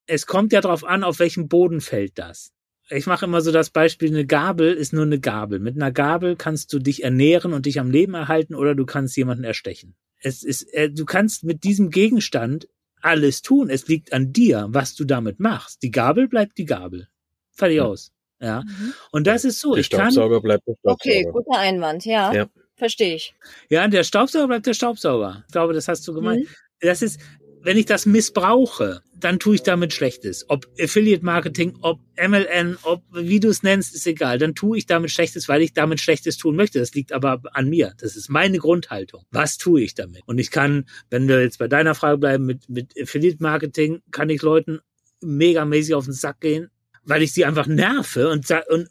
[0.06, 2.52] es kommt ja darauf an, auf welchem Boden fällt das.
[2.90, 5.60] Ich mache immer so das Beispiel, eine Gabel ist nur eine Gabel.
[5.60, 9.16] Mit einer Gabel kannst du dich ernähren und dich am Leben erhalten oder du kannst
[9.16, 9.94] jemanden erstechen.
[10.18, 12.68] Es ist, äh, du kannst mit diesem Gegenstand
[13.00, 13.70] alles tun.
[13.70, 15.82] Es liegt an dir, was du damit machst.
[15.82, 17.08] Die Gabel bleibt die Gabel.
[17.50, 17.84] Fertig ja.
[17.84, 18.12] aus.
[18.40, 18.62] Ja.
[18.62, 18.94] Mhm.
[19.10, 19.72] Und das ist so.
[19.72, 20.92] Der ich Staubsauger kann, bleibt der Staubsauger.
[20.92, 22.32] Okay, guter Einwand, ja.
[22.32, 22.46] ja.
[22.76, 23.34] Verstehe ich.
[23.68, 25.44] Ja, der Staubsauger bleibt der Staubsauger.
[25.46, 26.44] Ich glaube, das hast du gemeint.
[26.44, 26.48] Mhm.
[26.80, 27.20] Das ist,
[27.62, 30.44] wenn ich das missbrauche, dann tue ich damit Schlechtes.
[30.48, 34.38] Ob Affiliate Marketing, ob MLN, ob wie du es nennst, ist egal.
[34.38, 36.80] Dann tue ich damit Schlechtes, weil ich damit Schlechtes tun möchte.
[36.80, 37.94] Das liegt aber an mir.
[37.98, 39.24] Das ist meine Grundhaltung.
[39.30, 40.22] Was tue ich damit?
[40.26, 44.28] Und ich kann, wenn wir jetzt bei deiner Frage bleiben, mit, mit Affiliate Marketing kann
[44.28, 44.80] ich Leuten
[45.20, 46.68] megamäßig auf den Sack gehen,
[47.04, 48.88] weil ich sie einfach nerve und, und,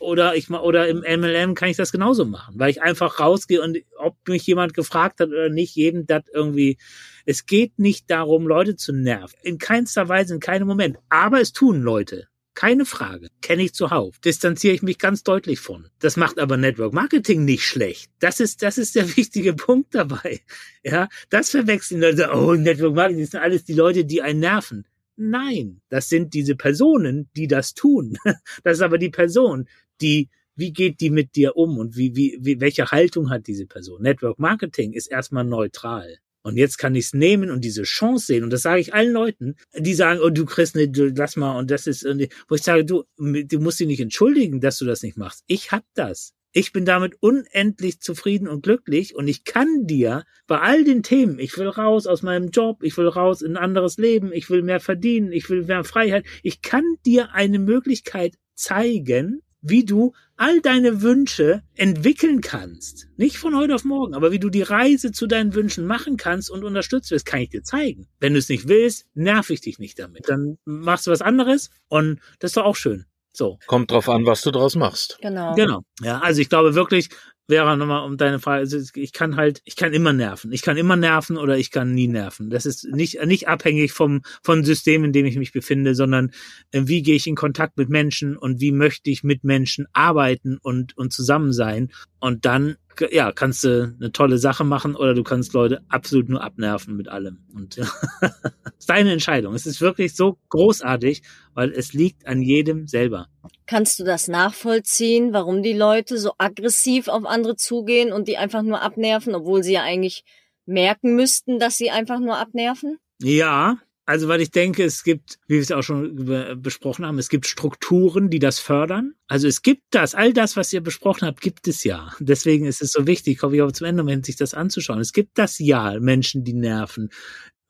[0.00, 3.78] oder ich oder im MLM kann ich das genauso machen, weil ich einfach rausgehe und
[3.96, 6.78] ob mich jemand gefragt hat oder nicht, jedem das irgendwie.
[7.26, 9.38] Es geht nicht darum, Leute zu nerven.
[9.42, 10.98] In keinster Weise, in keinem Moment.
[11.08, 12.28] Aber es tun Leute.
[12.54, 13.28] Keine Frage.
[13.40, 14.18] Kenne ich zuhauf.
[14.20, 15.88] Distanziere ich mich ganz deutlich von.
[15.98, 18.12] Das macht aber Network Marketing nicht schlecht.
[18.20, 20.40] Das ist, das ist der wichtige Punkt dabei.
[20.84, 22.30] Ja, das verwechseln Leute.
[22.32, 24.86] Oh, Network Marketing sind alles die Leute, die einen nerven.
[25.16, 28.16] Nein, das sind diese Personen, die das tun.
[28.64, 29.68] Das ist aber die Person,
[30.00, 33.66] die, wie geht die mit dir um und wie, wie, wie, welche Haltung hat diese
[33.66, 34.02] Person?
[34.02, 36.18] Network Marketing ist erstmal neutral.
[36.42, 38.44] Und jetzt kann ich es nehmen und diese Chance sehen.
[38.44, 41.58] Und das sage ich allen Leuten, die sagen, oh, du kriegst nicht, du, lass mal.
[41.58, 42.04] Und das ist,
[42.48, 45.42] wo ich sage, du, du musst dich nicht entschuldigen, dass du das nicht machst.
[45.46, 46.34] Ich hab das.
[46.56, 51.40] Ich bin damit unendlich zufrieden und glücklich und ich kann dir bei all den Themen,
[51.40, 54.62] ich will raus aus meinem Job, ich will raus in ein anderes Leben, ich will
[54.62, 60.60] mehr verdienen, ich will mehr Freiheit, ich kann dir eine Möglichkeit zeigen, wie du all
[60.60, 63.08] deine Wünsche entwickeln kannst.
[63.16, 66.50] Nicht von heute auf morgen, aber wie du die Reise zu deinen Wünschen machen kannst
[66.50, 68.06] und unterstützt wirst, kann ich dir zeigen.
[68.20, 70.28] Wenn du es nicht willst, nerv ich dich nicht damit.
[70.28, 73.06] Dann machst du was anderes und das ist doch auch schön.
[73.34, 73.58] So.
[73.66, 75.18] Kommt drauf an, was du draus machst.
[75.20, 75.54] Genau.
[75.54, 75.82] Genau.
[76.00, 77.08] Ja, also ich glaube wirklich,
[77.46, 80.52] wäre nochmal um deine Frage, also ich kann halt, ich kann immer nerven.
[80.52, 82.48] Ich kann immer nerven oder ich kann nie nerven.
[82.48, 86.30] Das ist nicht, nicht abhängig vom, vom System, in dem ich mich befinde, sondern
[86.70, 90.58] äh, wie gehe ich in Kontakt mit Menschen und wie möchte ich mit Menschen arbeiten
[90.62, 91.90] und, und zusammen sein.
[92.20, 92.76] Und dann
[93.10, 97.08] ja, kannst du eine tolle Sache machen oder du kannst Leute absolut nur abnerven mit
[97.08, 97.44] allem.
[97.54, 97.86] Und ja,
[98.78, 99.54] ist deine Entscheidung.
[99.54, 101.22] Es ist wirklich so großartig,
[101.54, 103.28] weil es liegt an jedem selber.
[103.66, 108.62] Kannst du das nachvollziehen, warum die Leute so aggressiv auf andere zugehen und die einfach
[108.62, 110.24] nur abnerven, obwohl sie ja eigentlich
[110.66, 112.98] merken müssten, dass sie einfach nur abnerven?
[113.20, 117.30] Ja, also, weil ich denke, es gibt, wie wir es auch schon besprochen haben, es
[117.30, 119.14] gibt Strukturen, die das fördern.
[119.28, 122.12] Also es gibt das, all das, was ihr besprochen habt, gibt es ja.
[122.20, 125.00] Deswegen ist es so wichtig, hoffe ich aber zum Ende, um sich das anzuschauen.
[125.00, 127.08] Es gibt das ja, Menschen, die nerven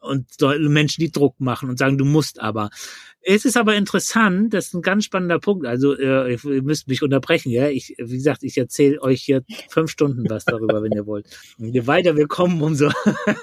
[0.05, 2.71] und Menschen, die Druck machen und sagen, du musst aber.
[3.23, 5.67] Es ist aber interessant, das ist ein ganz spannender Punkt.
[5.67, 7.69] Also äh, ihr müsst mich unterbrechen, ja.
[7.69, 11.27] Ich, wie gesagt, ich erzähle euch hier fünf Stunden was darüber, wenn ihr wollt.
[11.59, 12.91] Und je weiter wir kommen, umso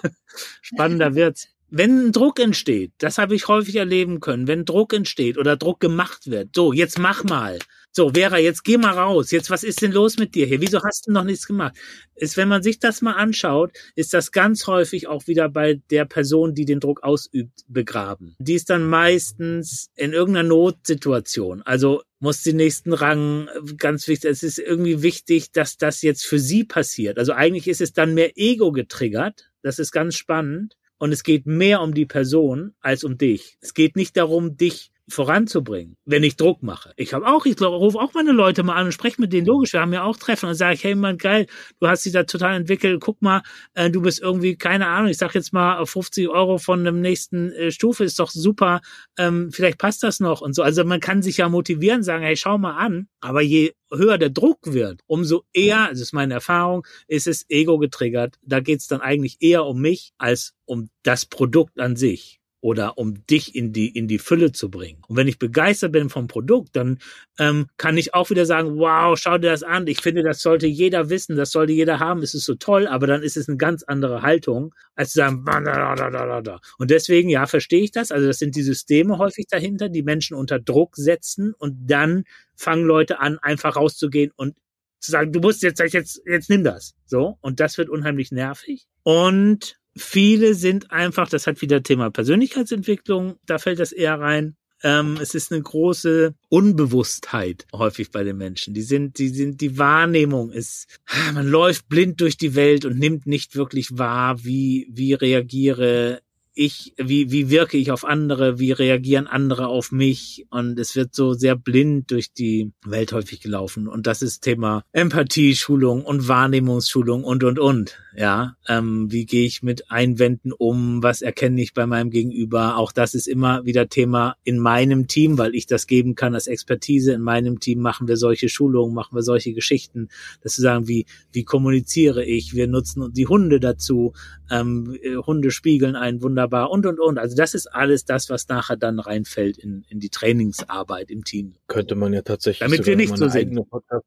[0.61, 5.55] spannender wird's wenn Druck entsteht, das habe ich häufig erleben können, wenn Druck entsteht oder
[5.55, 7.59] Druck gemacht wird, so, jetzt mach mal.
[7.93, 9.32] So, Vera, jetzt geh mal raus.
[9.32, 10.61] Jetzt, was ist denn los mit dir hier?
[10.61, 11.76] Wieso hast du noch nichts gemacht?
[12.15, 16.05] Ist, wenn man sich das mal anschaut, ist das ganz häufig auch wieder bei der
[16.05, 18.36] Person, die den Druck ausübt, begraben.
[18.39, 21.63] Die ist dann meistens in irgendeiner Notsituation.
[21.63, 26.39] Also muss den nächsten Rang, ganz wichtig, es ist irgendwie wichtig, dass das jetzt für
[26.39, 27.17] sie passiert.
[27.17, 29.51] Also eigentlich ist es dann mehr Ego getriggert.
[29.63, 33.58] Das ist ganz spannend und es geht mehr um die Person als um dich.
[33.60, 36.93] Es geht nicht darum, dich voranzubringen, wenn ich Druck mache.
[36.95, 39.74] Ich habe auch, ich rufe auch meine Leute mal an und spreche mit denen logisch.
[39.74, 41.47] Wir haben ja auch Treffen und sage ich, hey Mann, geil,
[41.80, 43.02] du hast dich da total entwickelt.
[43.02, 43.41] Guck mal,
[43.74, 45.10] äh, du bist irgendwie keine Ahnung.
[45.10, 48.82] Ich sag jetzt mal 50 Euro von dem nächsten äh, Stufe ist doch super.
[49.18, 50.64] Ähm, vielleicht passt das noch und so.
[50.64, 53.08] Also man kann sich ja motivieren, sagen, hey, schau mal an.
[53.20, 57.78] Aber je höher der Druck wird, umso eher, das ist meine Erfahrung, ist es ego
[57.78, 58.38] getriggert.
[58.41, 62.97] Da geht es dann eigentlich eher um mich als um das Produkt an sich oder
[62.97, 65.01] um dich in die in die Fülle zu bringen.
[65.07, 66.99] Und wenn ich begeistert bin vom Produkt, dann
[67.39, 69.88] ähm, kann ich auch wieder sagen, wow, schau dir das an.
[69.88, 72.22] Ich finde, das sollte jeder wissen, das sollte jeder haben.
[72.22, 75.43] Es ist so toll, aber dann ist es eine ganz andere Haltung, als zu sagen,
[75.45, 76.59] da, da, da, da, da.
[76.78, 78.12] und deswegen ja, verstehe ich das.
[78.12, 82.24] Also das sind die Systeme häufig dahinter, die Menschen unter Druck setzen und dann
[82.55, 84.55] fangen Leute an, einfach rauszugehen und
[84.99, 86.93] zu sagen, du musst jetzt, jetzt, jetzt nimm das.
[87.05, 87.38] So.
[87.41, 88.88] Und das wird unheimlich nervig.
[89.03, 94.55] Und Viele sind einfach, das hat wieder Thema Persönlichkeitsentwicklung, da fällt das eher rein.
[94.83, 98.73] Ähm, es ist eine große Unbewusstheit häufig bei den Menschen.
[98.73, 100.87] Die sind, die sind, die Wahrnehmung ist,
[101.33, 106.21] man läuft blind durch die Welt und nimmt nicht wirklich wahr, wie, wie reagiere
[106.54, 110.45] ich, wie, wie wirke ich auf andere, wie reagieren andere auf mich?
[110.49, 113.88] Und es wird so sehr blind durch die Welt häufig gelaufen.
[113.88, 119.64] Und das ist Thema Empathie-Schulung und Wahrnehmungsschulung und, und, und, ja, ähm, wie gehe ich
[119.64, 124.36] mit Einwänden um, was erkenne ich bei meinem Gegenüber, auch das ist immer wieder Thema
[124.43, 128.18] in meinem Team, weil ich das geben kann als Expertise, in meinem Team machen wir
[128.18, 130.10] solche Schulungen, machen wir solche Geschichten,
[130.41, 134.14] dass zu sagen, wie, wie kommuniziere ich, wir nutzen die Hunde dazu,
[134.49, 137.17] ähm, Hunde spiegeln einen Wunder wunderbar und und und.
[137.17, 141.55] Also das ist alles das, was nachher dann reinfällt in, in die Trainingsarbeit im Team.
[141.67, 143.59] Könnte man ja tatsächlich Damit wir nicht so sind.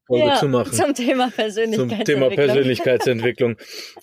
[0.09, 0.73] Ja, zu machen.
[0.73, 1.91] Zum Thema Persönlichkeitsentwicklung.
[1.91, 3.57] Zum Thema Persönlichkeitsentwicklung.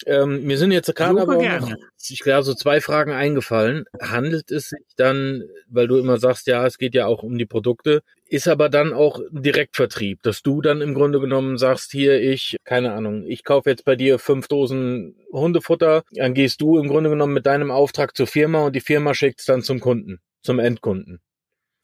[0.05, 1.71] ähm, mir sind jetzt gerade aber noch,
[2.09, 3.85] ich glaube, so zwei Fragen eingefallen.
[3.99, 7.45] Handelt es sich dann, weil du immer sagst, ja, es geht ja auch um die
[7.45, 8.01] Produkte,
[8.31, 12.93] ist aber dann auch Direktvertrieb, dass du dann im Grunde genommen sagst, hier, ich, keine
[12.93, 17.33] Ahnung, ich kaufe jetzt bei dir fünf Dosen Hundefutter, dann gehst du im Grunde genommen
[17.33, 21.19] mit deinem Auftrag zur Firma und die Firma schickt es dann zum Kunden, zum Endkunden.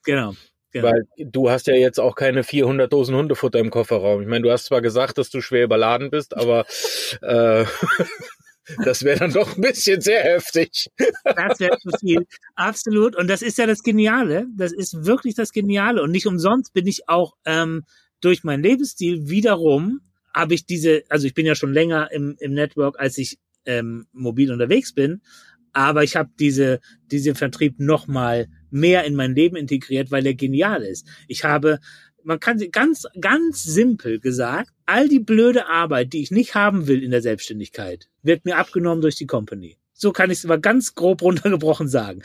[0.05, 0.35] Genau.
[0.71, 0.87] Genau.
[0.87, 4.21] Weil du hast ja jetzt auch keine 400 Dosen Hundefutter im Kofferraum.
[4.21, 6.65] Ich meine, du hast zwar gesagt, dass du schwer überladen bist, aber
[7.21, 7.65] äh,
[8.83, 10.87] Das wäre dann doch ein bisschen sehr heftig.
[11.23, 12.25] Das wäre zu viel.
[12.55, 13.15] Absolut.
[13.15, 14.47] Und das ist ja das Geniale.
[14.55, 16.01] Das ist wirklich das Geniale.
[16.01, 17.83] Und nicht umsonst bin ich auch ähm,
[18.21, 20.01] durch meinen Lebensstil wiederum
[20.33, 24.05] habe ich diese, also ich bin ja schon länger im, im Network, als ich ähm,
[24.11, 25.21] mobil unterwegs bin,
[25.73, 26.79] aber ich habe diese
[27.11, 31.07] diesen Vertrieb noch mal mehr in mein Leben integriert, weil er genial ist.
[31.27, 31.79] Ich habe
[32.23, 37.03] man kann ganz, ganz simpel gesagt, all die blöde Arbeit, die ich nicht haben will
[37.03, 39.77] in der Selbstständigkeit, wird mir abgenommen durch die Company.
[39.93, 42.23] So kann ich es aber ganz grob runtergebrochen sagen.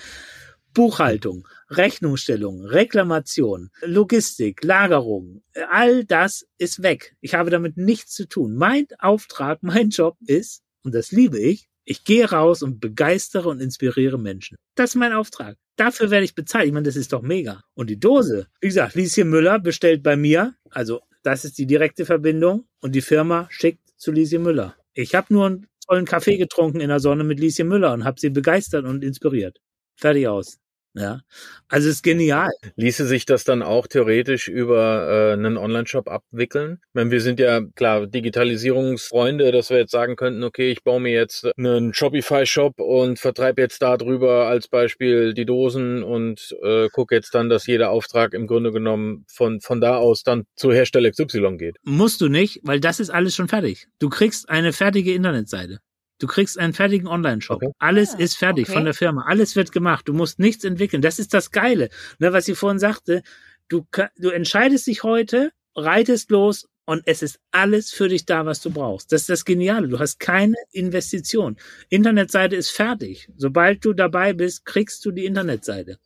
[0.75, 7.15] Buchhaltung, Rechnungsstellung, Reklamation, Logistik, Lagerung, all das ist weg.
[7.21, 8.57] Ich habe damit nichts zu tun.
[8.57, 13.61] Mein Auftrag, mein Job ist, und das liebe ich, ich gehe raus und begeistere und
[13.61, 14.57] inspiriere Menschen.
[14.77, 15.57] Das ist mein Auftrag.
[15.77, 16.67] Dafür werde ich bezahlt.
[16.67, 17.63] Ich meine, das ist doch mega.
[17.75, 22.05] Und die Dose, wie gesagt, Lieschen Müller bestellt bei mir, also das ist die direkte
[22.05, 24.77] Verbindung und die Firma schickt zu Lieschen Müller.
[24.95, 28.21] Ich habe nur einen tollen Kaffee getrunken in der Sonne mit Lieschen Müller und habe
[28.21, 29.61] sie begeistert und inspiriert.
[29.97, 30.62] Fertig aus.
[30.95, 31.21] Ja,
[31.69, 32.51] also ist genial.
[32.77, 36.81] Ließe sich das dann auch theoretisch über äh, einen Online-Shop abwickeln?
[36.89, 41.01] Ich meine, wir sind ja klar Digitalisierungsfreunde, dass wir jetzt sagen könnten, okay, ich baue
[41.01, 47.15] mir jetzt einen Shopify-Shop und vertreibe jetzt darüber als Beispiel die Dosen und äh, gucke
[47.15, 51.11] jetzt dann, dass jeder Auftrag im Grunde genommen von von da aus dann zu Hersteller
[51.11, 51.77] XY geht.
[51.85, 53.87] Musst du nicht, weil das ist alles schon fertig.
[53.99, 55.79] Du kriegst eine fertige Internetseite.
[56.23, 57.57] Du kriegst einen fertigen Online-Shop.
[57.57, 57.73] Okay.
[57.81, 58.75] Alles ah, ist fertig okay.
[58.75, 59.25] von der Firma.
[59.27, 60.07] Alles wird gemacht.
[60.07, 61.03] Du musst nichts entwickeln.
[61.03, 61.89] Das ist das Geile.
[62.21, 63.25] Ne, was ich vorhin sagte,
[63.69, 63.85] du,
[64.17, 68.71] du entscheidest dich heute, reitest los und es ist alles für dich da, was du
[68.71, 69.11] brauchst.
[69.11, 69.89] Das ist das Geniale.
[69.89, 71.57] Du hast keine Investition.
[71.89, 73.29] Internetseite ist fertig.
[73.37, 75.99] Sobald du dabei bist, kriegst du die Internetseite.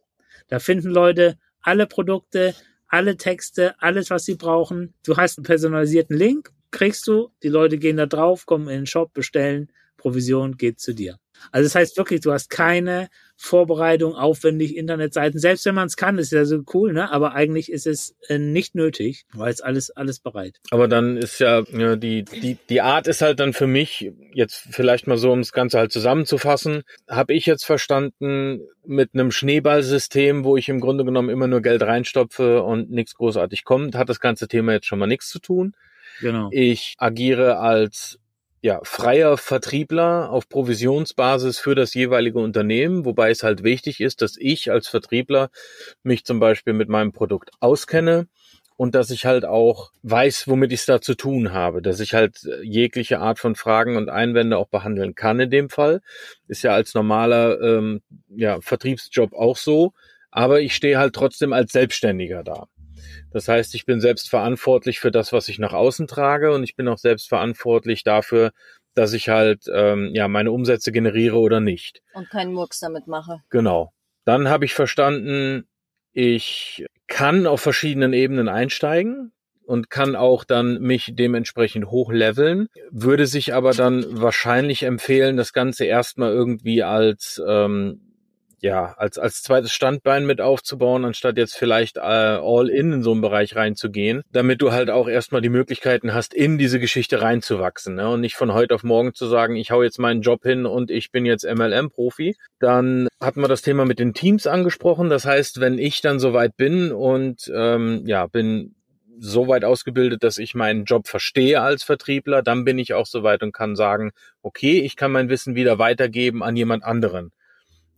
[0.48, 2.54] Da finden Leute alle Produkte,
[2.88, 4.94] alle Texte, alles, was sie brauchen.
[5.04, 8.86] Du hast einen personalisierten Link, kriegst du, die Leute gehen da drauf, kommen in den
[8.86, 11.18] Shop, bestellen, Provision geht zu dir.
[11.52, 15.38] Also das heißt wirklich, du hast keine Vorbereitung, aufwendig Internetseiten.
[15.38, 17.10] Selbst wenn man es kann, ist ja so cool, ne?
[17.10, 20.58] Aber eigentlich ist es äh, nicht nötig, weil es alles alles bereit.
[20.70, 24.66] Aber dann ist ja, ja die die die Art ist halt dann für mich jetzt
[24.70, 30.44] vielleicht mal so, um das Ganze halt zusammenzufassen, habe ich jetzt verstanden mit einem Schneeballsystem,
[30.44, 34.20] wo ich im Grunde genommen immer nur Geld reinstopfe und nichts großartig kommt, hat das
[34.20, 35.74] ganze Thema jetzt schon mal nichts zu tun.
[36.20, 36.48] Genau.
[36.52, 38.18] Ich agiere als
[38.66, 44.36] ja, freier Vertriebler auf Provisionsbasis für das jeweilige Unternehmen, wobei es halt wichtig ist, dass
[44.36, 45.50] ich als Vertriebler
[46.02, 48.26] mich zum Beispiel mit meinem Produkt auskenne
[48.76, 52.12] und dass ich halt auch weiß, womit ich es da zu tun habe, dass ich
[52.12, 56.00] halt jegliche Art von Fragen und Einwände auch behandeln kann in dem Fall.
[56.48, 59.92] Ist ja als normaler ähm, ja, Vertriebsjob auch so,
[60.32, 62.66] aber ich stehe halt trotzdem als Selbstständiger da.
[63.32, 66.76] Das heißt, ich bin selbst verantwortlich für das, was ich nach außen trage und ich
[66.76, 68.52] bin auch selbst verantwortlich dafür,
[68.94, 72.02] dass ich halt ähm, ja meine Umsätze generiere oder nicht.
[72.14, 73.42] Und keinen Murks damit mache.
[73.50, 73.92] Genau.
[74.24, 75.68] Dann habe ich verstanden,
[76.12, 79.32] ich kann auf verschiedenen Ebenen einsteigen
[79.66, 85.84] und kann auch dann mich dementsprechend hochleveln, würde sich aber dann wahrscheinlich empfehlen, das Ganze
[85.84, 88.00] erstmal irgendwie als ähm,
[88.60, 93.12] ja, als, als zweites Standbein mit aufzubauen, anstatt jetzt vielleicht äh, all in in so
[93.12, 97.96] einen Bereich reinzugehen, damit du halt auch erstmal die Möglichkeiten hast, in diese Geschichte reinzuwachsen
[97.96, 98.08] ne?
[98.08, 100.90] und nicht von heute auf morgen zu sagen, ich hau jetzt meinen Job hin und
[100.90, 102.36] ich bin jetzt MLM-Profi.
[102.58, 105.10] Dann hatten wir das Thema mit den Teams angesprochen.
[105.10, 108.74] Das heißt, wenn ich dann soweit bin und ähm, ja, bin
[109.18, 113.42] so weit ausgebildet, dass ich meinen Job verstehe als Vertriebler, dann bin ich auch soweit
[113.42, 117.32] und kann sagen, okay, ich kann mein Wissen wieder weitergeben an jemand anderen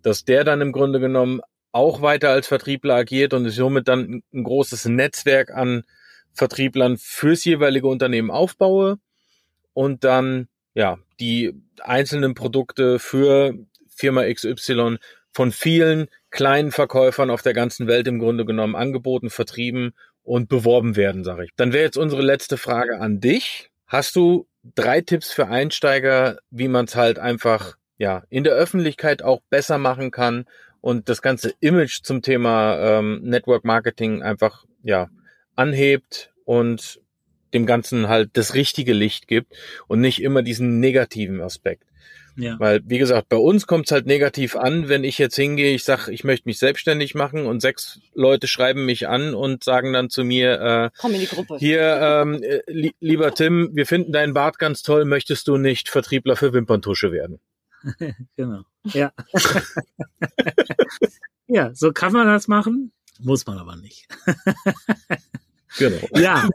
[0.03, 1.41] dass der dann im Grunde genommen
[1.73, 5.85] auch weiter als Vertriebler agiert und somit dann ein großes Netzwerk an
[6.33, 8.99] Vertrieblern fürs jeweilige Unternehmen aufbaue
[9.75, 13.55] und dann ja die einzelnen Produkte für
[13.89, 14.99] Firma XY
[15.33, 19.93] von vielen kleinen Verkäufern auf der ganzen Welt im Grunde genommen angeboten, vertrieben
[20.23, 21.51] und beworben werden, sage ich.
[21.57, 23.71] Dann wäre jetzt unsere letzte Frage an dich.
[23.87, 29.23] Hast du drei Tipps für Einsteiger, wie man es halt einfach ja in der Öffentlichkeit
[29.23, 30.47] auch besser machen kann
[30.81, 35.09] und das ganze Image zum Thema ähm, Network Marketing einfach ja
[35.57, 37.01] anhebt und
[37.53, 39.55] dem Ganzen halt das richtige Licht gibt
[39.87, 41.85] und nicht immer diesen negativen Aspekt.
[42.37, 42.55] Ja.
[42.61, 45.83] Weil, wie gesagt, bei uns kommt es halt negativ an, wenn ich jetzt hingehe, ich
[45.83, 50.09] sage, ich möchte mich selbstständig machen und sechs Leute schreiben mich an und sagen dann
[50.09, 51.57] zu mir, äh, Komm in die Gruppe.
[51.59, 55.89] hier, ähm, äh, li lieber Tim, wir finden deinen Bart ganz toll, möchtest du nicht
[55.89, 57.41] Vertriebler für Wimperntusche werden?
[58.37, 58.63] genau.
[58.85, 59.13] Ja.
[61.47, 64.07] ja, so kann man das machen, muss man aber nicht.
[65.79, 66.09] genau.
[66.15, 66.49] Ja,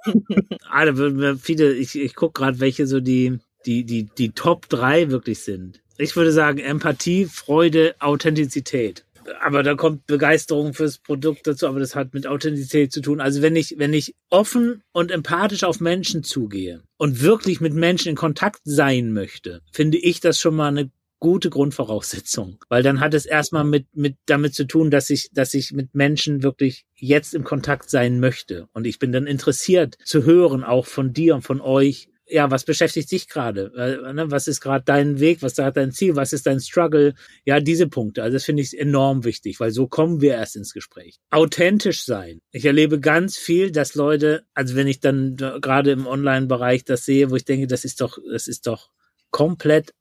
[0.70, 5.40] alle, viele, ich, ich gucke gerade, welche so die, die, die, die Top drei wirklich
[5.40, 5.82] sind.
[5.98, 9.06] Ich würde sagen Empathie, Freude, Authentizität.
[9.42, 13.22] Aber da kommt Begeisterung fürs Produkt dazu, aber das hat mit Authentizität zu tun.
[13.22, 18.10] Also wenn ich, wenn ich offen und empathisch auf Menschen zugehe und wirklich mit Menschen
[18.10, 20.92] in Kontakt sein möchte, finde ich das schon mal eine
[21.24, 25.54] gute Grundvoraussetzung, weil dann hat es erstmal mit, mit damit zu tun, dass ich, dass
[25.54, 28.68] ich mit Menschen wirklich jetzt im Kontakt sein möchte.
[28.74, 32.66] Und ich bin dann interessiert zu hören, auch von dir und von euch, ja, was
[32.66, 33.72] beschäftigt dich gerade?
[34.14, 35.42] Ne, was ist gerade dein Weg?
[35.42, 36.18] Was ist dein Ziel?
[36.18, 37.14] Was ist dein Struggle?
[37.46, 38.22] Ja, diese Punkte.
[38.22, 41.20] Also das finde ich enorm wichtig, weil so kommen wir erst ins Gespräch.
[41.32, 42.42] Authentisch sein.
[42.52, 47.32] Ich erlebe ganz viel, dass Leute, also wenn ich dann gerade im Online-Bereich das sehe,
[47.32, 48.92] wo ich denke, das ist doch, das ist doch
[49.32, 49.94] komplett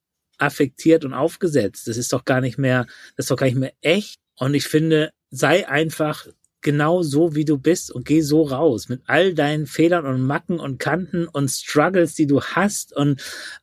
[0.42, 1.88] affektiert und aufgesetzt.
[1.88, 2.86] Das ist doch gar nicht mehr,
[3.16, 4.18] das ist doch gar nicht mehr echt.
[4.38, 6.26] Und ich finde, sei einfach
[6.62, 10.58] genau so, wie du bist und geh so raus mit all deinen Fehlern und Macken
[10.60, 13.20] und Kanten und Struggles, die du hast und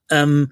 [0.10, 0.52] ähm,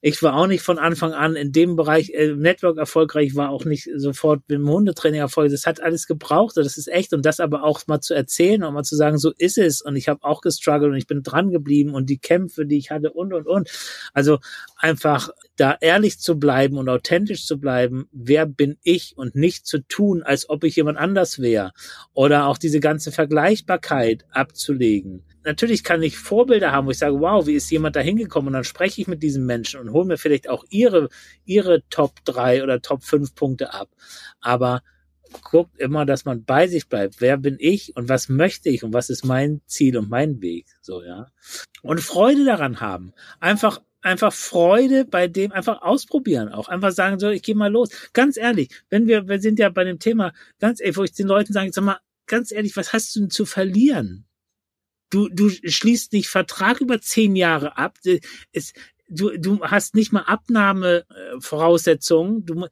[0.00, 3.64] ich war auch nicht von Anfang an in dem Bereich äh, Network erfolgreich, war auch
[3.64, 5.52] nicht sofort mit dem Hundetraining erfolgreich.
[5.52, 7.12] Das hat alles gebraucht, das ist echt.
[7.12, 9.80] Und das aber auch mal zu erzählen und mal zu sagen, so ist es.
[9.80, 12.90] Und ich habe auch gestruggelt und ich bin dran geblieben und die Kämpfe, die ich
[12.90, 13.70] hatte und, und, und.
[14.12, 14.38] Also
[14.76, 19.78] einfach da ehrlich zu bleiben und authentisch zu bleiben, wer bin ich und nicht zu
[19.78, 21.72] tun, als ob ich jemand anders wäre.
[22.12, 27.46] Oder auch diese ganze Vergleichbarkeit abzulegen natürlich kann ich Vorbilder haben, wo ich sage, wow,
[27.46, 28.48] wie ist jemand da hingekommen?
[28.48, 31.08] Und dann spreche ich mit diesen Menschen und hole mir vielleicht auch ihre,
[31.44, 33.88] ihre Top 3 oder Top 5 Punkte ab.
[34.40, 34.82] Aber
[35.42, 37.20] guckt immer, dass man bei sich bleibt.
[37.20, 40.66] Wer bin ich und was möchte ich und was ist mein Ziel und mein Weg?
[40.82, 41.28] So, ja.
[41.82, 43.12] Und Freude daran haben.
[43.40, 47.88] Einfach einfach Freude bei dem einfach ausprobieren auch einfach sagen so ich gehe mal los
[48.12, 51.26] ganz ehrlich wenn wir wir sind ja bei dem Thema ganz ehrlich wo ich den
[51.26, 54.25] Leuten sage sag mal ganz ehrlich was hast du denn zu verlieren
[55.10, 57.98] Du, du schließt nicht Vertrag über zehn Jahre ab.
[58.52, 58.72] Es,
[59.08, 62.44] du, du hast nicht mal Abnahmevoraussetzungen.
[62.44, 62.66] Du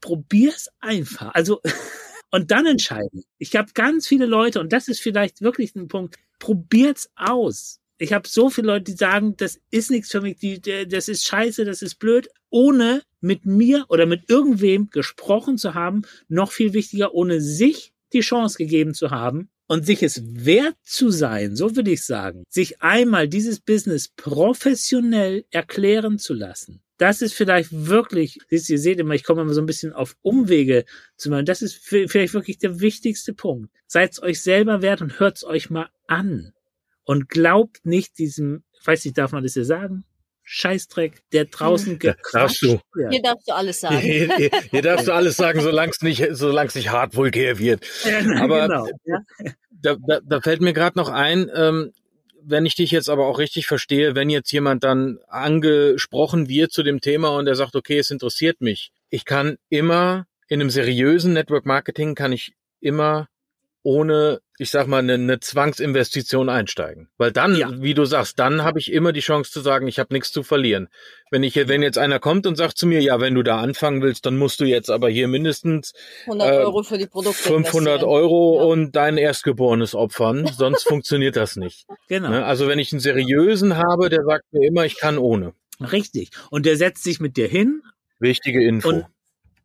[0.00, 1.34] probier's einfach.
[1.34, 1.60] Also
[2.30, 3.24] und dann entscheiden.
[3.38, 6.16] Ich habe ganz viele Leute und das ist vielleicht wirklich ein Punkt.
[6.38, 7.78] Probiert's aus.
[7.98, 11.24] Ich habe so viele Leute, die sagen, das ist nichts für mich, die, das ist
[11.24, 16.72] scheiße, das ist blöd, ohne mit mir oder mit irgendwem gesprochen zu haben, noch viel
[16.72, 21.74] wichtiger, ohne sich die Chance gegeben zu haben, und sich es wert zu sein, so
[21.74, 26.82] würde ich sagen, sich einmal dieses Business professionell erklären zu lassen.
[26.98, 30.84] Das ist vielleicht wirklich, ihr seht immer, ich komme immer so ein bisschen auf Umwege
[31.16, 31.46] zu machen.
[31.46, 33.70] Das ist vielleicht wirklich der wichtigste Punkt.
[33.86, 36.52] Seid euch selber wert und hört's euch mal an.
[37.04, 40.04] Und glaubt nicht diesem, weiß nicht, darf man das hier sagen?
[40.44, 42.80] Scheißdreck, der draußen ja, darfst du.
[43.10, 43.98] Hier darfst du alles sagen.
[43.98, 47.58] Hier, hier, hier darfst du alles sagen, solange es nicht, solange es nicht hart vulgär
[47.58, 47.86] wird.
[48.40, 48.88] Aber genau,
[49.70, 51.92] da, da, da fällt mir gerade noch ein, ähm,
[52.44, 56.82] wenn ich dich jetzt aber auch richtig verstehe, wenn jetzt jemand dann angesprochen wird zu
[56.82, 58.90] dem Thema und er sagt, okay, es interessiert mich.
[59.10, 63.28] Ich kann immer in einem seriösen Network Marketing kann ich immer
[63.84, 67.08] ohne, ich sag mal, eine, eine Zwangsinvestition einsteigen.
[67.16, 67.70] Weil dann, ja.
[67.80, 70.42] wie du sagst, dann habe ich immer die Chance zu sagen, ich habe nichts zu
[70.42, 70.88] verlieren.
[71.30, 74.02] Wenn ich, wenn jetzt einer kommt und sagt zu mir, ja, wenn du da anfangen
[74.02, 75.92] willst, dann musst du jetzt aber hier mindestens
[76.26, 78.64] 100 äh, Euro für die Produkte 500 Euro ja.
[78.66, 81.86] und dein Erstgeborenes opfern, sonst funktioniert das nicht.
[82.08, 82.30] Genau.
[82.30, 82.44] Ne?
[82.44, 85.54] Also wenn ich einen seriösen habe, der sagt mir immer, ich kann ohne.
[85.80, 86.30] Richtig.
[86.50, 87.82] Und der setzt sich mit dir hin.
[88.20, 88.88] Wichtige Info.
[88.88, 89.06] Und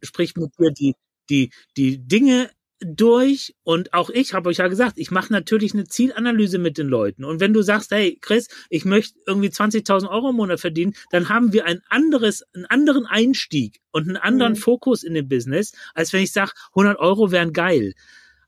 [0.02, 0.94] spricht mit dir die
[1.30, 2.50] die die Dinge
[2.80, 6.88] durch und auch ich habe euch ja gesagt, ich mache natürlich eine Zielanalyse mit den
[6.88, 7.26] Leuten.
[7.26, 11.30] Und wenn du sagst, hey Chris, ich möchte irgendwie 20.000 Euro im Monat verdienen, dann
[11.30, 14.58] haben wir ein anderes, einen anderen Einstieg und einen anderen mhm.
[14.58, 17.94] Fokus in dem Business, als wenn ich sage, 100 Euro wären geil.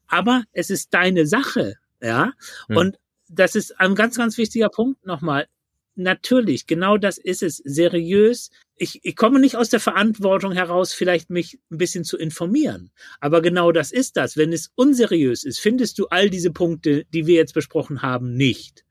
[0.08, 2.34] Aber es ist deine Sache, ja.
[2.68, 2.78] Mhm.
[2.78, 5.48] Und das ist ein ganz, ganz wichtiger Punkt nochmal
[6.00, 8.50] natürlich, genau das ist es, seriös.
[8.82, 12.92] Ich, ich komme nicht aus der Verantwortung heraus, vielleicht mich ein bisschen zu informieren.
[13.20, 14.38] Aber genau das ist das.
[14.38, 18.86] Wenn es unseriös ist, findest du all diese Punkte, die wir jetzt besprochen haben, nicht.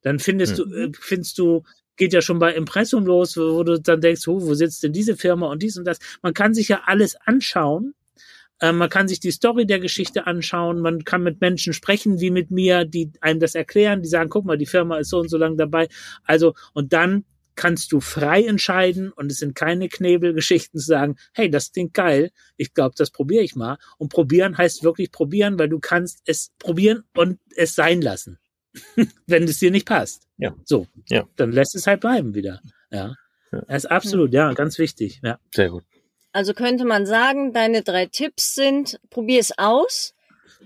[0.00, 0.70] Dann findest mhm.
[0.70, 1.62] du, äh, findest du
[1.96, 4.92] geht ja schon bei Impressum los, wo, wo du dann denkst, oh, wo sitzt denn
[4.92, 5.98] diese Firma und dies und das.
[6.22, 7.94] Man kann sich ja alles anschauen.
[8.60, 10.80] Äh, man kann sich die Story der Geschichte anschauen.
[10.80, 14.44] Man kann mit Menschen sprechen, wie mit mir, die einem das erklären, die sagen, guck
[14.44, 15.88] mal, die Firma ist so und so lang dabei.
[16.24, 17.24] Also, und dann
[17.56, 22.30] kannst du frei entscheiden und es sind keine Knebelgeschichten zu sagen, hey, das klingt geil,
[22.56, 23.78] ich glaube, das probiere ich mal.
[23.98, 28.38] Und probieren heißt wirklich probieren, weil du kannst es probieren und es sein lassen.
[29.26, 30.26] wenn es dir nicht passt.
[30.36, 30.54] Ja.
[30.64, 30.86] So.
[31.08, 31.28] Ja.
[31.36, 32.60] Dann lässt es halt bleiben wieder.
[32.90, 33.14] Ja.
[33.68, 35.20] Das ist absolut, ja, ganz wichtig.
[35.22, 35.38] Ja.
[35.54, 35.84] Sehr gut.
[36.32, 40.14] Also könnte man sagen, deine drei Tipps sind, probier es aus,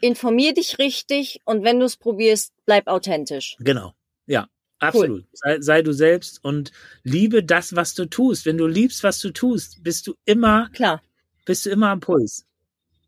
[0.00, 3.56] informier dich richtig und wenn du es probierst, bleib authentisch.
[3.60, 3.92] Genau.
[4.26, 4.48] Ja.
[4.80, 5.22] Absolut.
[5.22, 5.26] Cool.
[5.32, 6.72] Sei, sei du selbst und
[7.02, 8.46] liebe das, was du tust.
[8.46, 11.02] Wenn du liebst, was du tust, bist du immer, klar,
[11.44, 12.46] bist du immer am Puls.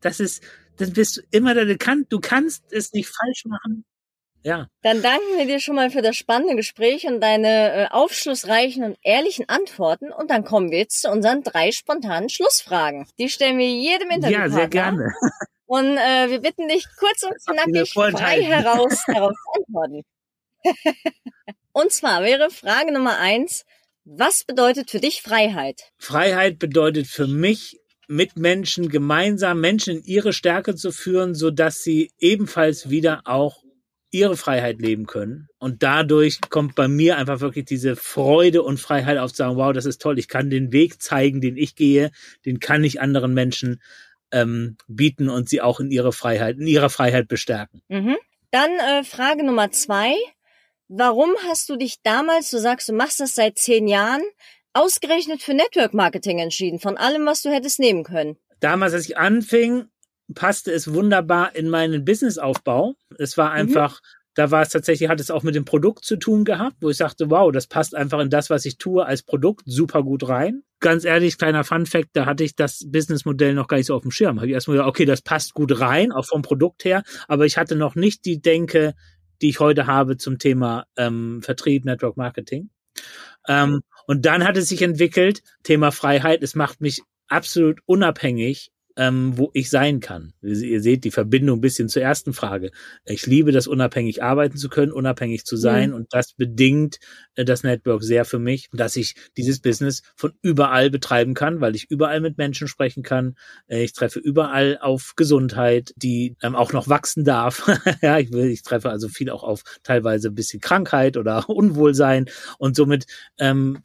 [0.01, 0.43] Das ist,
[0.77, 3.85] dann bist du immer da, du kannst, du kannst es nicht falsch machen.
[4.43, 4.67] Ja.
[4.81, 8.97] Dann danken wir dir schon mal für das spannende Gespräch und deine äh, aufschlussreichen und
[9.03, 10.11] ehrlichen Antworten.
[10.11, 13.07] Und dann kommen wir jetzt zu unseren drei spontanen Schlussfragen.
[13.19, 14.37] Die stellen wir jedem Interview.
[14.37, 15.13] Ja, sehr gerne.
[15.67, 20.01] Und äh, wir bitten dich kurz und knackig frei heraus darauf zu antworten.
[21.73, 23.65] und zwar wäre Frage Nummer eins.
[24.03, 25.81] Was bedeutet für dich Freiheit?
[25.97, 27.77] Freiheit bedeutet für mich,
[28.11, 33.63] mit Menschen gemeinsam Menschen in ihre Stärke zu führen, so dass sie ebenfalls wieder auch
[34.11, 35.47] ihre Freiheit leben können.
[35.59, 39.71] Und dadurch kommt bei mir einfach wirklich diese Freude und Freiheit auf zu sagen, wow,
[39.71, 42.11] das ist toll, ich kann den Weg zeigen, den ich gehe,
[42.45, 43.81] den kann ich anderen Menschen
[44.33, 47.81] ähm, bieten und sie auch in ihre Freiheit, in ihrer Freiheit bestärken.
[47.87, 48.17] Mhm.
[48.51, 50.13] Dann äh, Frage Nummer zwei.
[50.93, 54.21] Warum hast du dich damals, du sagst, du machst das seit zehn Jahren,
[54.73, 58.35] ausgerechnet für Network Marketing entschieden, von allem, was du hättest nehmen können?
[58.59, 59.85] Damals, als ich anfing,
[60.35, 62.95] passte es wunderbar in meinen Businessaufbau.
[63.17, 63.55] Es war mhm.
[63.55, 64.05] einfach, mhm.
[64.33, 66.97] da war es tatsächlich, hat es auch mit dem Produkt zu tun gehabt, wo ich
[66.97, 70.63] sagte, wow, das passt einfach in das, was ich tue als Produkt super gut rein.
[70.81, 74.01] Ganz ehrlich, kleiner Fun Fact, da hatte ich das Businessmodell noch gar nicht so auf
[74.01, 74.41] dem Schirm.
[74.41, 77.57] Habe ich erstmal gesagt, okay, das passt gut rein, auch vom Produkt her, aber ich
[77.57, 78.93] hatte noch nicht die Denke,
[79.41, 82.69] die ich heute habe zum Thema ähm, Vertrieb, Network Marketing.
[83.47, 89.37] Ähm, und dann hat es sich entwickelt, Thema Freiheit, es macht mich absolut unabhängig ähm,
[89.37, 90.33] wo ich sein kann.
[90.41, 92.71] Ihr seht die Verbindung ein bisschen zur ersten Frage.
[93.05, 95.95] Ich liebe das, unabhängig arbeiten zu können, unabhängig zu sein mhm.
[95.95, 96.99] und das bedingt
[97.35, 101.75] äh, das Network sehr für mich, dass ich dieses Business von überall betreiben kann, weil
[101.75, 103.35] ich überall mit Menschen sprechen kann.
[103.67, 107.67] Äh, ich treffe überall auf Gesundheit, die ähm, auch noch wachsen darf.
[108.01, 112.25] ja, ich, will, ich treffe also viel auch auf teilweise ein bisschen Krankheit oder Unwohlsein
[112.57, 113.05] und somit
[113.37, 113.79] ähm,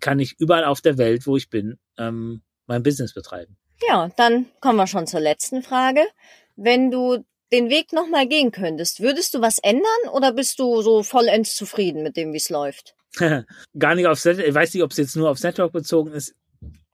[0.00, 2.42] kann ich überall auf der Welt, wo ich bin, ähm,
[2.72, 3.56] mein Business betreiben.
[3.86, 6.00] Ja, dann kommen wir schon zur letzten Frage.
[6.56, 11.02] Wenn du den Weg nochmal gehen könntest, würdest du was ändern oder bist du so
[11.02, 12.94] vollends zufrieden mit dem, wie es läuft?
[13.78, 16.34] Gar nicht aufs Network, ich weiß nicht, ob es jetzt nur aufs Network bezogen ist.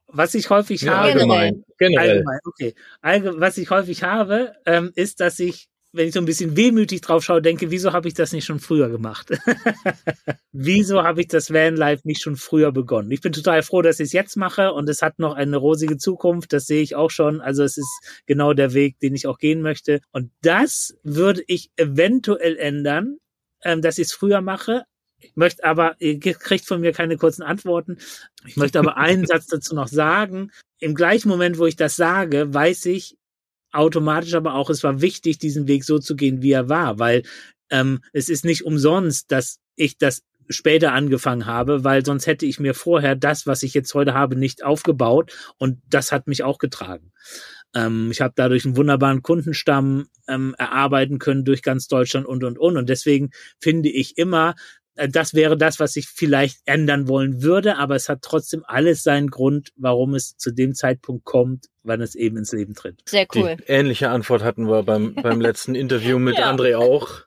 [0.07, 1.13] Was ich häufig ja, habe.
[1.13, 1.63] Allgemein.
[1.77, 2.09] Generell.
[2.09, 2.75] allgemein okay.
[3.01, 7.01] Allge was ich häufig habe, ähm, ist, dass ich wenn ich so ein bisschen wehmütig
[7.01, 9.31] drauf schaue, denke, wieso habe ich das nicht schon früher gemacht?
[10.51, 13.11] wieso habe ich das Vanlife nicht schon früher begonnen?
[13.11, 15.97] Ich bin total froh, dass ich es jetzt mache und es hat noch eine rosige
[15.97, 17.41] Zukunft, das sehe ich auch schon.
[17.41, 20.01] Also es ist genau der Weg, den ich auch gehen möchte.
[20.11, 23.17] Und das würde ich eventuell ändern,
[23.63, 24.83] ähm, dass ich es früher mache.
[25.21, 27.97] Ich möchte aber, ihr kriegt von mir keine kurzen Antworten.
[28.45, 30.51] Ich möchte aber einen Satz dazu noch sagen.
[30.79, 33.17] Im gleichen Moment, wo ich das sage, weiß ich,
[33.71, 37.23] automatisch aber auch, es war wichtig, diesen Weg so zu gehen, wie er war, weil
[37.69, 42.59] ähm, es ist nicht umsonst, dass ich das später angefangen habe, weil sonst hätte ich
[42.59, 46.57] mir vorher das, was ich jetzt heute habe, nicht aufgebaut und das hat mich auch
[46.57, 47.11] getragen.
[47.75, 52.57] Ähm, ich habe dadurch einen wunderbaren Kundenstamm ähm, erarbeiten können durch ganz Deutschland und und
[52.57, 54.55] und und deswegen finde ich immer,
[55.07, 59.27] das wäre das, was ich vielleicht ändern wollen würde, aber es hat trotzdem alles seinen
[59.27, 63.01] Grund, warum es zu dem Zeitpunkt kommt, wann es eben ins Leben tritt.
[63.07, 63.57] Sehr cool.
[63.57, 66.51] Die ähnliche Antwort hatten wir beim, beim letzten Interview mit ja.
[66.51, 67.23] André auch.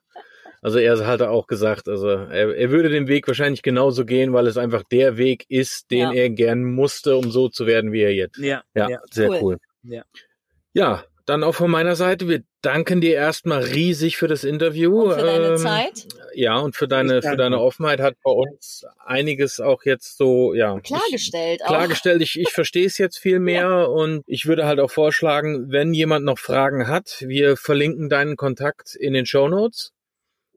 [0.61, 4.47] Also er hat auch gesagt, also er, er würde den Weg wahrscheinlich genauso gehen, weil
[4.47, 6.13] es einfach der Weg ist, den ja.
[6.13, 8.37] er gern musste, um so zu werden, wie er jetzt.
[8.37, 8.99] Ja, ja, ja.
[9.11, 9.39] sehr cool.
[9.41, 9.57] cool.
[9.83, 10.03] Ja.
[10.73, 15.03] Ja, dann auch von meiner Seite, wir danken dir erstmal riesig für das Interview.
[15.03, 16.07] Und für deine ähm, Zeit.
[16.33, 20.79] Ja, und für deine, für deine Offenheit hat bei uns einiges auch jetzt so, ja.
[20.81, 21.69] Klargestellt ich, auch.
[21.69, 22.21] Klargestellt.
[22.21, 23.83] Ich, ich verstehe es jetzt viel mehr ja.
[23.83, 28.95] und ich würde halt auch vorschlagen, wenn jemand noch Fragen hat, wir verlinken deinen Kontakt
[28.95, 29.92] in den Show Notes.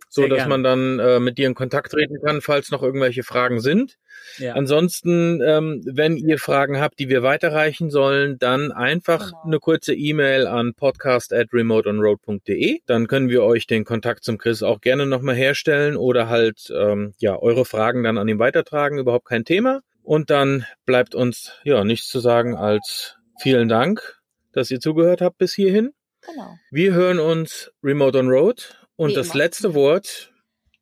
[0.08, 0.50] So Sehr dass gerne.
[0.50, 3.98] man dann äh, mit dir in Kontakt treten kann, falls noch irgendwelche Fragen sind.
[4.38, 4.54] Ja.
[4.54, 9.42] Ansonsten, ähm, wenn ihr Fragen habt, die wir weiterreichen sollen, dann einfach Genau.
[9.44, 12.80] eine kurze E-Mail an podcast at remoteonroad.de.
[12.86, 17.14] Dann können wir euch den Kontakt zum Chris auch gerne nochmal herstellen oder halt ähm,
[17.18, 18.98] ja eure Fragen dann an ihn weitertragen.
[18.98, 19.80] Überhaupt kein Thema.
[20.02, 24.20] Und dann bleibt uns ja nichts zu sagen als vielen Dank,
[24.52, 25.92] dass ihr zugehört habt bis hierhin.
[26.26, 26.56] Genau.
[26.70, 29.36] Wir hören uns Remote on Road und Wie das immer.
[29.36, 30.32] letzte Wort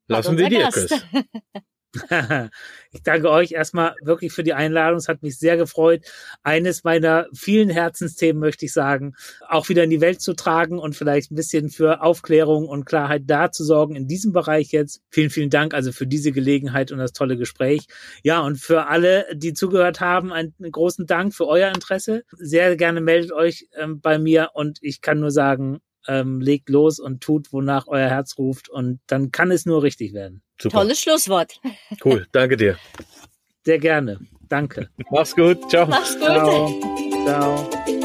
[0.06, 0.88] lassen wir dir, Gast.
[0.88, 1.04] Chris.
[2.92, 4.98] Ich danke euch erstmal wirklich für die Einladung.
[4.98, 6.04] Es hat mich sehr gefreut.
[6.42, 9.14] Eines meiner vielen Herzensthemen möchte ich sagen,
[9.48, 13.22] auch wieder in die Welt zu tragen und vielleicht ein bisschen für Aufklärung und Klarheit
[13.26, 15.02] da zu sorgen in diesem Bereich jetzt.
[15.10, 17.86] Vielen, vielen Dank also für diese Gelegenheit und das tolle Gespräch.
[18.22, 22.22] Ja, und für alle, die zugehört haben, einen großen Dank für euer Interesse.
[22.32, 26.98] Sehr gerne meldet euch ähm, bei mir und ich kann nur sagen, ähm, legt los
[26.98, 30.42] und tut, wonach euer Herz ruft und dann kann es nur richtig werden.
[30.60, 30.78] Super.
[30.78, 31.60] Tolles Schlusswort.
[32.04, 32.26] Cool.
[32.32, 32.78] Danke dir.
[33.64, 34.20] Sehr gerne.
[34.48, 34.90] Danke.
[35.10, 35.70] Mach's gut.
[35.70, 35.86] Ciao.
[35.86, 36.26] Mach's gut.
[36.26, 36.80] Ciao.
[37.24, 38.00] Ciao.